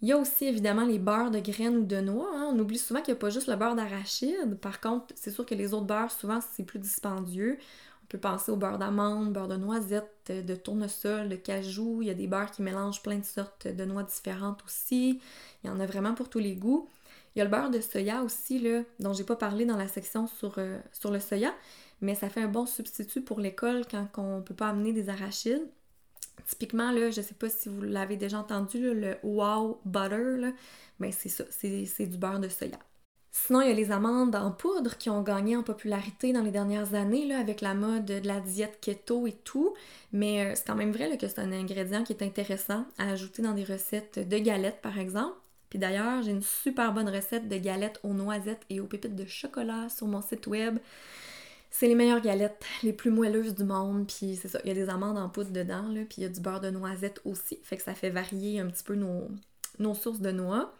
Il 0.00 0.08
y 0.08 0.12
a 0.12 0.18
aussi 0.18 0.44
évidemment 0.46 0.84
les 0.84 0.98
beurres 0.98 1.30
de 1.30 1.38
graines 1.38 1.76
ou 1.78 1.84
de 1.84 1.98
noix. 2.00 2.30
Hein. 2.34 2.50
On 2.52 2.58
oublie 2.58 2.76
souvent 2.76 3.00
qu'il 3.00 3.14
n'y 3.14 3.18
a 3.18 3.20
pas 3.20 3.30
juste 3.30 3.46
le 3.46 3.56
beurre 3.56 3.74
d'arachide. 3.74 4.58
Par 4.60 4.80
contre, 4.80 5.14
c'est 5.16 5.30
sûr 5.30 5.46
que 5.46 5.54
les 5.54 5.72
autres 5.72 5.86
beurres, 5.86 6.10
souvent, 6.10 6.40
c'est 6.54 6.64
plus 6.64 6.78
dispendieux. 6.78 7.58
On 8.04 8.06
peut 8.06 8.18
penser 8.18 8.52
au 8.52 8.56
beurre 8.56 8.78
d'amande, 8.78 9.32
beurre 9.32 9.48
de 9.48 9.56
noisette, 9.56 10.30
de 10.30 10.54
tournesol, 10.54 11.30
de 11.30 11.36
cajou. 11.36 12.02
Il 12.02 12.08
y 12.08 12.10
a 12.10 12.14
des 12.14 12.26
beurres 12.26 12.50
qui 12.50 12.60
mélangent 12.60 13.02
plein 13.02 13.16
de 13.16 13.24
sortes 13.24 13.66
de 13.66 13.84
noix 13.86 14.02
différentes 14.02 14.62
aussi. 14.64 15.20
Il 15.62 15.68
y 15.68 15.70
en 15.70 15.80
a 15.80 15.86
vraiment 15.86 16.14
pour 16.14 16.28
tous 16.28 16.38
les 16.38 16.54
goûts. 16.54 16.86
Il 17.34 17.38
y 17.38 17.42
a 17.42 17.44
le 17.44 17.50
beurre 17.50 17.70
de 17.70 17.80
soya 17.80 18.22
aussi, 18.22 18.58
là, 18.60 18.82
dont 19.00 19.14
j'ai 19.14 19.24
pas 19.24 19.36
parlé 19.36 19.64
dans 19.64 19.78
la 19.78 19.88
section 19.88 20.26
sur, 20.26 20.54
euh, 20.58 20.78
le 21.10 21.18
soya, 21.18 21.52
mais 22.02 22.14
ça 22.14 22.28
fait 22.28 22.42
un 22.42 22.48
bon 22.48 22.66
substitut 22.66 23.22
pour 23.22 23.40
l'école 23.40 23.84
quand 23.90 24.06
on 24.18 24.42
peut 24.42 24.54
pas 24.54 24.68
amener 24.68 24.92
des 24.92 25.08
arachides. 25.08 25.66
Typiquement, 26.46 26.92
là, 26.92 27.10
je 27.10 27.22
sais 27.22 27.34
pas 27.34 27.48
si 27.48 27.68
vous 27.70 27.80
l'avez 27.80 28.16
déjà 28.16 28.38
entendu, 28.38 28.94
le 28.94 29.16
wow 29.22 29.80
butter, 29.86 30.52
ben 31.00 31.10
c'est 31.10 31.30
ça, 31.30 31.44
c'est 31.50 32.06
du 32.06 32.18
beurre 32.18 32.40
de 32.40 32.48
soya. 32.48 32.78
Sinon, 33.36 33.62
il 33.62 33.68
y 33.68 33.72
a 33.72 33.74
les 33.74 33.90
amandes 33.90 34.36
en 34.36 34.52
poudre 34.52 34.96
qui 34.96 35.10
ont 35.10 35.20
gagné 35.20 35.56
en 35.56 35.64
popularité 35.64 36.32
dans 36.32 36.40
les 36.40 36.52
dernières 36.52 36.94
années 36.94 37.34
avec 37.34 37.62
la 37.62 37.74
mode 37.74 38.04
de 38.04 38.26
la 38.26 38.38
diète 38.38 38.78
keto 38.80 39.26
et 39.26 39.32
tout. 39.32 39.74
Mais 40.12 40.46
euh, 40.46 40.52
c'est 40.54 40.64
quand 40.64 40.76
même 40.76 40.92
vrai 40.92 41.18
que 41.18 41.26
c'est 41.26 41.40
un 41.40 41.50
ingrédient 41.50 42.04
qui 42.04 42.12
est 42.12 42.22
intéressant 42.22 42.86
à 42.96 43.10
ajouter 43.10 43.42
dans 43.42 43.52
des 43.52 43.64
recettes 43.64 44.20
de 44.20 44.38
galettes, 44.38 44.80
par 44.80 44.98
exemple. 45.00 45.34
Puis 45.68 45.80
d'ailleurs, 45.80 46.22
j'ai 46.22 46.30
une 46.30 46.42
super 46.42 46.94
bonne 46.94 47.08
recette 47.08 47.48
de 47.48 47.56
galettes 47.56 47.98
aux 48.04 48.14
noisettes 48.14 48.62
et 48.70 48.78
aux 48.78 48.86
pépites 48.86 49.16
de 49.16 49.26
chocolat 49.26 49.88
sur 49.88 50.06
mon 50.06 50.22
site 50.22 50.46
web. 50.46 50.78
C'est 51.70 51.88
les 51.88 51.96
meilleures 51.96 52.22
galettes, 52.22 52.64
les 52.84 52.92
plus 52.92 53.10
moelleuses 53.10 53.56
du 53.56 53.64
monde. 53.64 54.06
Puis 54.06 54.38
c'est 54.40 54.48
ça, 54.48 54.60
il 54.62 54.68
y 54.68 54.70
a 54.70 54.74
des 54.74 54.88
amandes 54.88 55.18
en 55.18 55.28
poudre 55.28 55.50
dedans, 55.50 55.92
puis 55.92 56.18
il 56.18 56.22
y 56.22 56.26
a 56.26 56.28
du 56.28 56.40
beurre 56.40 56.60
de 56.60 56.70
noisette 56.70 57.20
aussi. 57.24 57.58
Fait 57.64 57.76
que 57.76 57.82
ça 57.82 57.94
fait 57.94 58.10
varier 58.10 58.60
un 58.60 58.68
petit 58.68 58.84
peu 58.84 58.94
nos 58.94 59.94
sources 59.94 60.20
de 60.20 60.30
noix. 60.30 60.72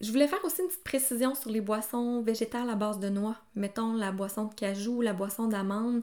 Je 0.00 0.10
voulais 0.10 0.26
faire 0.26 0.44
aussi 0.44 0.60
une 0.60 0.68
petite 0.68 0.84
précision 0.84 1.34
sur 1.34 1.50
les 1.50 1.60
boissons 1.60 2.20
végétales 2.20 2.68
à 2.68 2.74
base 2.74 2.98
de 2.98 3.08
noix. 3.08 3.36
Mettons 3.54 3.94
la 3.94 4.12
boisson 4.12 4.46
de 4.46 4.54
cajou, 4.54 5.00
la 5.00 5.12
boisson 5.12 5.46
d'amande. 5.46 6.02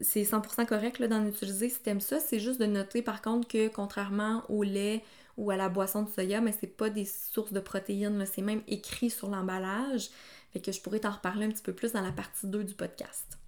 C'est 0.00 0.22
100% 0.22 0.66
correct 0.66 1.02
d'en 1.02 1.24
utiliser 1.26 1.68
si 1.68 1.80
t'aimes 1.80 2.00
ça. 2.00 2.18
C'est 2.18 2.38
juste 2.38 2.60
de 2.60 2.66
noter 2.66 3.02
par 3.02 3.22
contre 3.22 3.46
que 3.46 3.68
contrairement 3.68 4.42
au 4.48 4.62
lait 4.62 5.04
ou 5.36 5.50
à 5.50 5.56
la 5.56 5.68
boisson 5.68 6.02
de 6.02 6.08
soya, 6.08 6.40
mais 6.40 6.54
c'est 6.58 6.66
pas 6.66 6.88
des 6.88 7.04
sources 7.04 7.52
de 7.52 7.60
protéines. 7.60 8.24
C'est 8.26 8.42
même 8.42 8.62
écrit 8.68 9.10
sur 9.10 9.28
l'emballage. 9.28 10.08
Fait 10.52 10.60
que 10.60 10.72
je 10.72 10.80
pourrais 10.80 11.00
t'en 11.00 11.10
reparler 11.10 11.46
un 11.46 11.50
petit 11.50 11.62
peu 11.62 11.74
plus 11.74 11.92
dans 11.92 12.00
la 12.00 12.12
partie 12.12 12.46
2 12.46 12.64
du 12.64 12.74
podcast. 12.74 13.38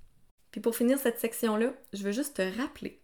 Puis 0.51 0.61
pour 0.61 0.77
finir 0.77 0.99
cette 0.99 1.19
section-là, 1.19 1.73
je 1.95 2.03
veux 2.03 2.13
juste 2.13 2.37
te 2.37 2.59
rappeler 2.59 3.01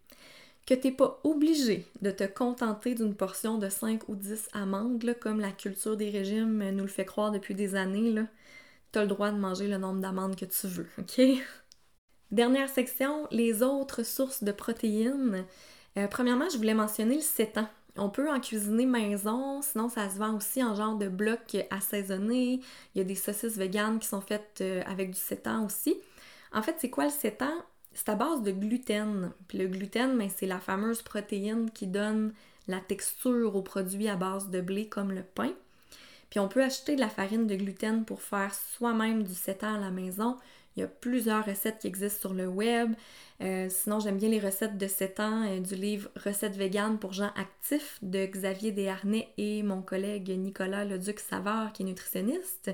que 0.66 0.74
t'es 0.74 0.90
pas 0.90 1.20
obligé 1.24 1.86
de 2.00 2.10
te 2.10 2.24
contenter 2.24 2.94
d'une 2.94 3.14
portion 3.14 3.58
de 3.58 3.68
5 3.68 4.08
ou 4.08 4.16
10 4.16 4.48
amandes, 4.52 5.14
comme 5.20 5.40
la 5.40 5.52
culture 5.52 5.96
des 5.96 6.10
régimes 6.10 6.70
nous 6.70 6.84
le 6.84 6.88
fait 6.88 7.04
croire 7.04 7.30
depuis 7.30 7.54
des 7.54 7.74
années. 7.74 8.14
Tu 8.92 8.98
as 8.98 9.02
le 9.02 9.08
droit 9.08 9.30
de 9.30 9.38
manger 9.38 9.68
le 9.68 9.76
nombre 9.76 10.00
d'amandes 10.00 10.36
que 10.36 10.46
tu 10.46 10.66
veux, 10.66 10.86
OK? 10.98 11.20
Dernière 12.30 12.68
section, 12.68 13.28
les 13.30 13.62
autres 13.62 14.02
sources 14.02 14.42
de 14.42 14.52
protéines. 14.52 15.44
Euh, 15.98 16.08
premièrement, 16.08 16.48
je 16.48 16.56
voulais 16.56 16.74
mentionner 16.74 17.16
le 17.16 17.20
sétan. 17.20 17.68
On 17.96 18.08
peut 18.08 18.28
en 18.28 18.40
cuisiner 18.40 18.86
maison, 18.86 19.62
sinon 19.62 19.88
ça 19.88 20.10
se 20.10 20.18
vend 20.18 20.34
aussi 20.34 20.64
en 20.64 20.74
genre 20.74 20.96
de 20.96 21.08
bloc 21.08 21.56
assaisonné. 21.70 22.60
Il 22.94 22.98
y 22.98 23.00
a 23.00 23.04
des 23.04 23.14
saucisses 23.14 23.56
véganes 23.56 24.00
qui 24.00 24.08
sont 24.08 24.20
faites 24.20 24.58
euh, 24.62 24.82
avec 24.86 25.12
du 25.12 25.18
sétan 25.18 25.64
aussi. 25.64 25.96
En 26.52 26.62
fait, 26.62 26.74
c'est 26.78 26.90
quoi 26.90 27.04
le 27.04 27.10
sétan? 27.10 27.52
C'est 27.94 28.08
à 28.08 28.14
base 28.14 28.42
de 28.42 28.50
gluten. 28.50 29.32
Puis 29.48 29.58
le 29.58 29.68
gluten, 29.68 30.18
ben, 30.18 30.28
c'est 30.34 30.46
la 30.46 30.60
fameuse 30.60 31.02
protéine 31.02 31.70
qui 31.70 31.86
donne 31.86 32.32
la 32.68 32.80
texture 32.80 33.56
aux 33.56 33.62
produits 33.62 34.08
à 34.08 34.16
base 34.16 34.50
de 34.50 34.60
blé 34.60 34.88
comme 34.88 35.12
le 35.12 35.22
pain. 35.22 35.52
Puis 36.30 36.40
on 36.40 36.48
peut 36.48 36.62
acheter 36.62 36.96
de 36.96 37.00
la 37.00 37.08
farine 37.08 37.46
de 37.46 37.54
gluten 37.54 38.04
pour 38.04 38.22
faire 38.22 38.52
soi-même 38.54 39.22
du 39.22 39.34
sétan 39.34 39.74
à 39.74 39.78
la 39.78 39.90
maison. 39.90 40.36
Il 40.76 40.80
y 40.80 40.82
a 40.82 40.88
plusieurs 40.88 41.46
recettes 41.46 41.78
qui 41.78 41.86
existent 41.86 42.20
sur 42.20 42.34
le 42.34 42.48
web. 42.48 42.94
Euh, 43.40 43.68
sinon, 43.70 44.00
j'aime 44.00 44.16
bien 44.16 44.28
les 44.28 44.40
recettes 44.40 44.76
de 44.76 44.88
7 44.88 45.20
ans 45.20 45.44
euh, 45.46 45.60
du 45.60 45.76
livre 45.76 46.08
Recettes 46.16 46.56
véganes 46.56 46.98
pour 46.98 47.12
gens 47.12 47.30
actifs 47.36 47.98
de 48.02 48.26
Xavier 48.26 48.72
Desharnais 48.72 49.28
et 49.38 49.62
mon 49.62 49.82
collègue 49.82 50.30
Nicolas 50.36 50.84
Leduc 50.84 51.20
Savard 51.20 51.72
qui 51.72 51.82
est 51.82 51.86
nutritionniste. 51.86 52.72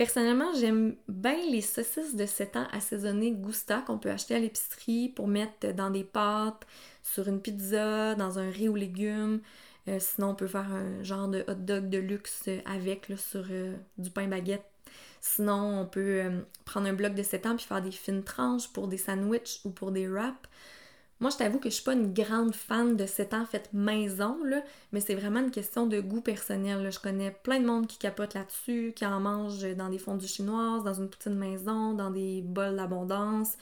Personnellement, 0.00 0.54
j'aime 0.58 0.96
bien 1.08 1.36
les 1.50 1.60
saucisses 1.60 2.14
de 2.14 2.24
7 2.24 2.56
ans 2.56 2.66
assaisonnées 2.72 3.32
Gusta 3.32 3.82
qu'on 3.82 3.98
peut 3.98 4.08
acheter 4.08 4.34
à 4.34 4.38
l'épicerie 4.38 5.10
pour 5.10 5.28
mettre 5.28 5.74
dans 5.74 5.90
des 5.90 6.04
pâtes, 6.04 6.66
sur 7.02 7.28
une 7.28 7.38
pizza, 7.38 8.14
dans 8.14 8.38
un 8.38 8.48
riz 8.48 8.70
aux 8.70 8.76
légumes. 8.76 9.42
Euh, 9.88 9.98
sinon, 10.00 10.30
on 10.30 10.34
peut 10.34 10.46
faire 10.46 10.72
un 10.72 11.02
genre 11.02 11.28
de 11.28 11.44
hot 11.46 11.52
dog 11.52 11.90
de 11.90 11.98
luxe 11.98 12.48
avec 12.64 13.12
sur 13.18 13.44
euh, 13.50 13.76
du 13.98 14.08
pain 14.08 14.26
baguette. 14.26 14.64
Sinon, 15.20 15.82
on 15.82 15.84
peut 15.84 16.22
euh, 16.22 16.40
prendre 16.64 16.86
un 16.86 16.94
bloc 16.94 17.14
de 17.14 17.22
7 17.22 17.44
ans 17.44 17.56
puis 17.56 17.66
faire 17.66 17.82
des 17.82 17.90
fines 17.90 18.24
tranches 18.24 18.72
pour 18.72 18.88
des 18.88 18.96
sandwichs 18.96 19.60
ou 19.66 19.70
pour 19.70 19.92
des 19.92 20.08
wraps. 20.08 20.48
Moi, 21.20 21.30
je 21.30 21.36
t'avoue 21.36 21.58
que 21.58 21.68
je 21.68 21.74
suis 21.74 21.84
pas 21.84 21.92
une 21.92 22.14
grande 22.14 22.54
fan 22.54 22.96
de 22.96 23.04
cet 23.04 23.34
en 23.34 23.44
fait 23.44 23.68
maison, 23.74 24.42
là, 24.44 24.62
mais 24.92 25.00
c'est 25.00 25.14
vraiment 25.14 25.40
une 25.40 25.50
question 25.50 25.86
de 25.86 26.00
goût 26.00 26.22
personnel. 26.22 26.90
Je 26.90 26.98
connais 26.98 27.30
plein 27.30 27.60
de 27.60 27.66
monde 27.66 27.86
qui 27.86 27.98
capote 27.98 28.32
là-dessus, 28.32 28.94
qui 28.96 29.04
en 29.04 29.20
mange 29.20 29.62
dans 29.76 29.90
des 29.90 29.98
fondus 29.98 30.28
chinoises, 30.28 30.82
dans 30.82 30.94
une 30.94 31.10
poutine 31.10 31.34
maison, 31.34 31.92
dans 31.92 32.10
des 32.10 32.40
bols 32.40 32.76
d'abondance. 32.76 33.56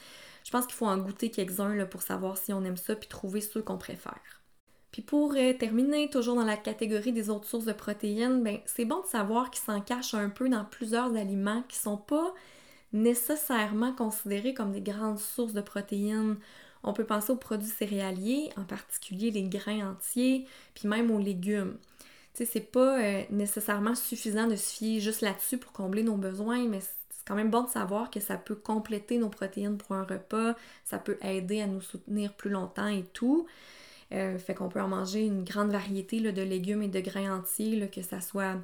Je 0.45 0.51
pense 0.53 0.67
qu'il 0.67 0.77
faut 0.77 0.87
en 0.87 0.99
goûter 0.99 1.31
quelques-uns 1.31 1.85
pour 1.87 2.03
savoir 2.03 2.39
si 2.39 2.53
on 2.53 2.65
aime 2.65 2.77
ça 2.77 2.95
puis 2.95 3.09
trouver 3.09 3.41
ceux 3.41 3.61
qu'on 3.61 3.77
préfère. 3.77 4.39
Puis 4.93 5.03
pour 5.03 5.35
euh, 5.37 5.53
terminer, 5.53 6.09
toujours 6.11 6.37
dans 6.37 6.45
la 6.45 6.57
catégorie 6.57 7.13
des 7.13 7.29
autres 7.29 7.47
sources 7.47 7.67
de 7.67 7.73
protéines, 7.73 8.43
ben, 8.43 8.59
c'est 8.67 8.85
bon 8.85 9.03
de 9.03 9.07
savoir 9.07 9.51
qu'il 9.51 9.63
s'en 9.63 9.81
cache 9.81 10.15
un 10.15 10.31
peu 10.31 10.49
dans 10.49 10.65
plusieurs 10.65 11.15
aliments 11.17 11.63
qui 11.69 11.77
sont 11.77 11.99
pas 11.99 12.33
nécessairement 12.93 13.93
considérés 13.93 14.55
comme 14.55 14.73
des 14.73 14.81
grandes 14.81 15.19
sources 15.19 15.53
de 15.53 15.61
protéines. 15.61 16.37
On 16.83 16.93
peut 16.93 17.05
penser 17.05 17.33
aux 17.33 17.37
produits 17.37 17.69
céréaliers, 17.69 18.51
en 18.57 18.65
particulier 18.65 19.31
les 19.31 19.43
grains 19.43 19.93
entiers, 19.93 20.47
puis 20.75 20.89
même 20.89 21.11
aux 21.11 21.19
légumes. 21.19 21.77
Tu 22.35 22.45
sais, 22.45 22.51
c'est 22.53 22.61
pas 22.61 23.01
euh, 23.01 23.23
nécessairement 23.31 23.95
suffisant 23.95 24.47
de 24.47 24.57
se 24.57 24.75
fier 24.75 25.01
juste 25.01 25.23
là-dessus 25.23 25.59
pour 25.59 25.73
combler 25.73 26.03
nos 26.03 26.17
besoins, 26.17 26.67
mais 26.69 26.81
c'est 26.81 27.27
quand 27.27 27.35
même 27.35 27.51
bon 27.51 27.65
de 27.65 27.69
savoir 27.69 28.11
que 28.11 28.21
ça 28.21 28.37
peut 28.37 28.55
compléter 28.55 29.19
nos 29.19 29.29
protéines 29.29 29.77
pour 29.77 29.97
un 29.97 30.05
repas, 30.05 30.55
ça 30.85 30.99
peut 30.99 31.19
aider 31.23 31.61
à 31.61 31.67
nous 31.67 31.81
soutenir 31.81 32.33
plus 32.35 32.51
longtemps 32.51 32.89
et 32.89 33.05
tout. 33.13 33.47
Euh, 34.13 34.39
fait 34.39 34.55
qu'on 34.55 34.69
peut 34.69 34.81
en 34.81 34.89
manger 34.89 35.27
une 35.27 35.45
grande 35.45 35.71
variété 35.71 36.21
de 36.21 36.43
légumes 36.43 36.83
et 36.83 36.89
de 36.89 37.01
grains 37.01 37.39
entiers, 37.39 37.89
que 37.91 38.03
ça 38.03 38.21
soit 38.21 38.57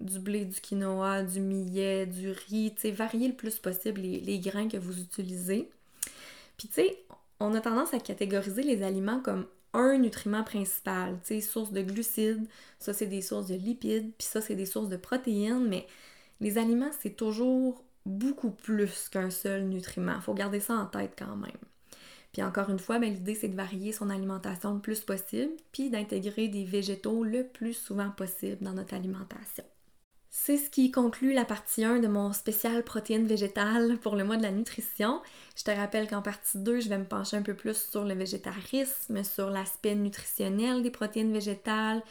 du 0.00 0.18
blé, 0.18 0.44
du 0.44 0.60
quinoa, 0.60 1.22
du 1.22 1.40
millet, 1.40 2.06
du 2.06 2.30
riz, 2.30 2.72
tu 2.74 2.82
sais, 2.82 2.90
varier 2.90 3.28
le 3.28 3.34
plus 3.34 3.58
possible 3.58 4.00
les, 4.00 4.20
les 4.20 4.38
grains 4.38 4.68
que 4.68 4.76
vous 4.76 5.00
utilisez. 5.00 5.68
Puis 6.56 6.68
tu 6.68 6.74
sais, 6.74 6.98
on 7.42 7.54
a 7.54 7.60
tendance 7.60 7.92
à 7.94 7.98
catégoriser 7.98 8.62
les 8.62 8.82
aliments 8.82 9.20
comme 9.20 9.46
un 9.74 9.98
nutriment 9.98 10.44
principal, 10.44 11.18
tu 11.24 11.34
sais, 11.34 11.40
source 11.40 11.72
de 11.72 11.82
glucides, 11.82 12.46
ça 12.78 12.92
c'est 12.92 13.06
des 13.06 13.22
sources 13.22 13.46
de 13.46 13.54
lipides, 13.54 14.12
puis 14.18 14.26
ça 14.26 14.40
c'est 14.40 14.54
des 14.54 14.66
sources 14.66 14.88
de 14.88 14.96
protéines, 14.96 15.66
mais 15.68 15.86
les 16.40 16.58
aliments 16.58 16.90
c'est 17.00 17.16
toujours 17.16 17.82
beaucoup 18.04 18.50
plus 18.50 19.08
qu'un 19.08 19.30
seul 19.30 19.64
nutriment. 19.64 20.20
Faut 20.20 20.34
garder 20.34 20.60
ça 20.60 20.74
en 20.74 20.86
tête 20.86 21.14
quand 21.18 21.36
même. 21.36 21.50
Puis 22.32 22.42
encore 22.42 22.70
une 22.70 22.78
fois, 22.78 22.98
ben, 22.98 23.12
l'idée 23.12 23.34
c'est 23.34 23.48
de 23.48 23.56
varier 23.56 23.92
son 23.92 24.10
alimentation 24.10 24.74
le 24.74 24.80
plus 24.80 25.00
possible, 25.00 25.52
puis 25.72 25.90
d'intégrer 25.90 26.48
des 26.48 26.64
végétaux 26.64 27.24
le 27.24 27.46
plus 27.46 27.74
souvent 27.74 28.10
possible 28.10 28.58
dans 28.60 28.72
notre 28.72 28.94
alimentation. 28.94 29.64
C'est 30.34 30.56
ce 30.56 30.70
qui 30.70 30.90
conclut 30.90 31.34
la 31.34 31.44
partie 31.44 31.84
1 31.84 31.98
de 31.98 32.08
mon 32.08 32.32
spécial 32.32 32.82
protéines 32.82 33.26
végétales 33.26 33.98
pour 33.98 34.16
le 34.16 34.24
mois 34.24 34.38
de 34.38 34.42
la 34.42 34.50
nutrition. 34.50 35.20
Je 35.54 35.62
te 35.62 35.70
rappelle 35.70 36.08
qu'en 36.08 36.22
partie 36.22 36.56
2, 36.56 36.80
je 36.80 36.88
vais 36.88 36.96
me 36.96 37.04
pencher 37.04 37.36
un 37.36 37.42
peu 37.42 37.52
plus 37.52 37.76
sur 37.76 38.04
le 38.04 38.14
végétarisme, 38.14 39.24
sur 39.24 39.50
l'aspect 39.50 39.94
nutritionnel 39.94 40.82
des 40.82 40.90
protéines 40.90 41.34
végétales. 41.34 42.02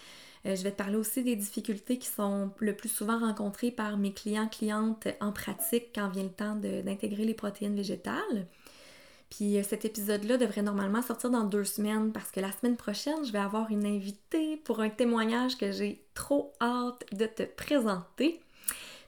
Euh, 0.45 0.55
je 0.55 0.62
vais 0.62 0.69
te 0.69 0.77
parler 0.77 0.97
aussi 0.97 1.23
des 1.23 1.36
difficultés 1.36 1.97
qui 1.97 2.07
sont 2.07 2.51
le 2.60 2.75
plus 2.75 2.89
souvent 2.89 3.17
rencontrées 3.17 3.71
par 3.71 3.97
mes 3.97 4.13
clients, 4.13 4.47
clientes 4.47 5.07
en 5.19 5.31
pratique 5.31 5.88
quand 5.95 6.10
vient 6.10 6.23
le 6.23 6.29
temps 6.29 6.55
d'intégrer 6.55 7.25
les 7.25 7.34
protéines 7.34 7.75
végétales. 7.75 8.45
Puis 9.31 9.57
euh, 9.57 9.63
cet 9.63 9.85
épisode-là 9.85 10.37
devrait 10.37 10.61
normalement 10.61 11.01
sortir 11.01 11.31
dans 11.31 11.45
deux 11.45 11.63
semaines 11.63 12.11
parce 12.11 12.29
que 12.29 12.39
la 12.39 12.51
semaine 12.51 12.75
prochaine, 12.75 13.25
je 13.25 13.31
vais 13.31 13.39
avoir 13.39 13.71
une 13.71 13.87
invitée 13.87 14.57
pour 14.57 14.81
un 14.81 14.89
témoignage 14.89 15.57
que 15.57 15.71
j'ai 15.71 16.03
trop 16.13 16.53
hâte 16.61 17.05
de 17.13 17.25
te 17.25 17.43
présenter. 17.43 18.41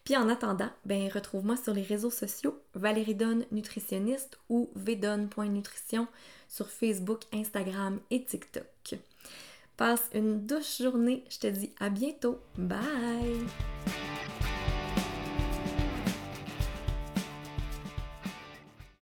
Puis 0.04 0.18
en 0.18 0.28
attendant, 0.30 0.70
ben 0.86 1.10
retrouve-moi 1.14 1.56
sur 1.58 1.74
les 1.74 1.84
réseaux 1.84 2.10
sociaux 2.10 2.60
Valérie 2.74 3.16
Donne 3.16 3.46
nutritionniste 3.52 4.38
ou 4.50 4.70
vdonne.nutrition 4.76 6.08
sur 6.50 6.70
Facebook, 6.70 7.22
Instagram 7.34 8.00
et 8.10 8.24
TikTok. 8.24 8.96
Passe 9.78 10.10
une 10.14 10.46
douce 10.46 10.82
journée, 10.82 11.24
je 11.30 11.40
te 11.40 11.48
dis 11.48 11.72
à 11.80 11.90
bientôt. 11.90 12.40
Bye! 12.58 14.03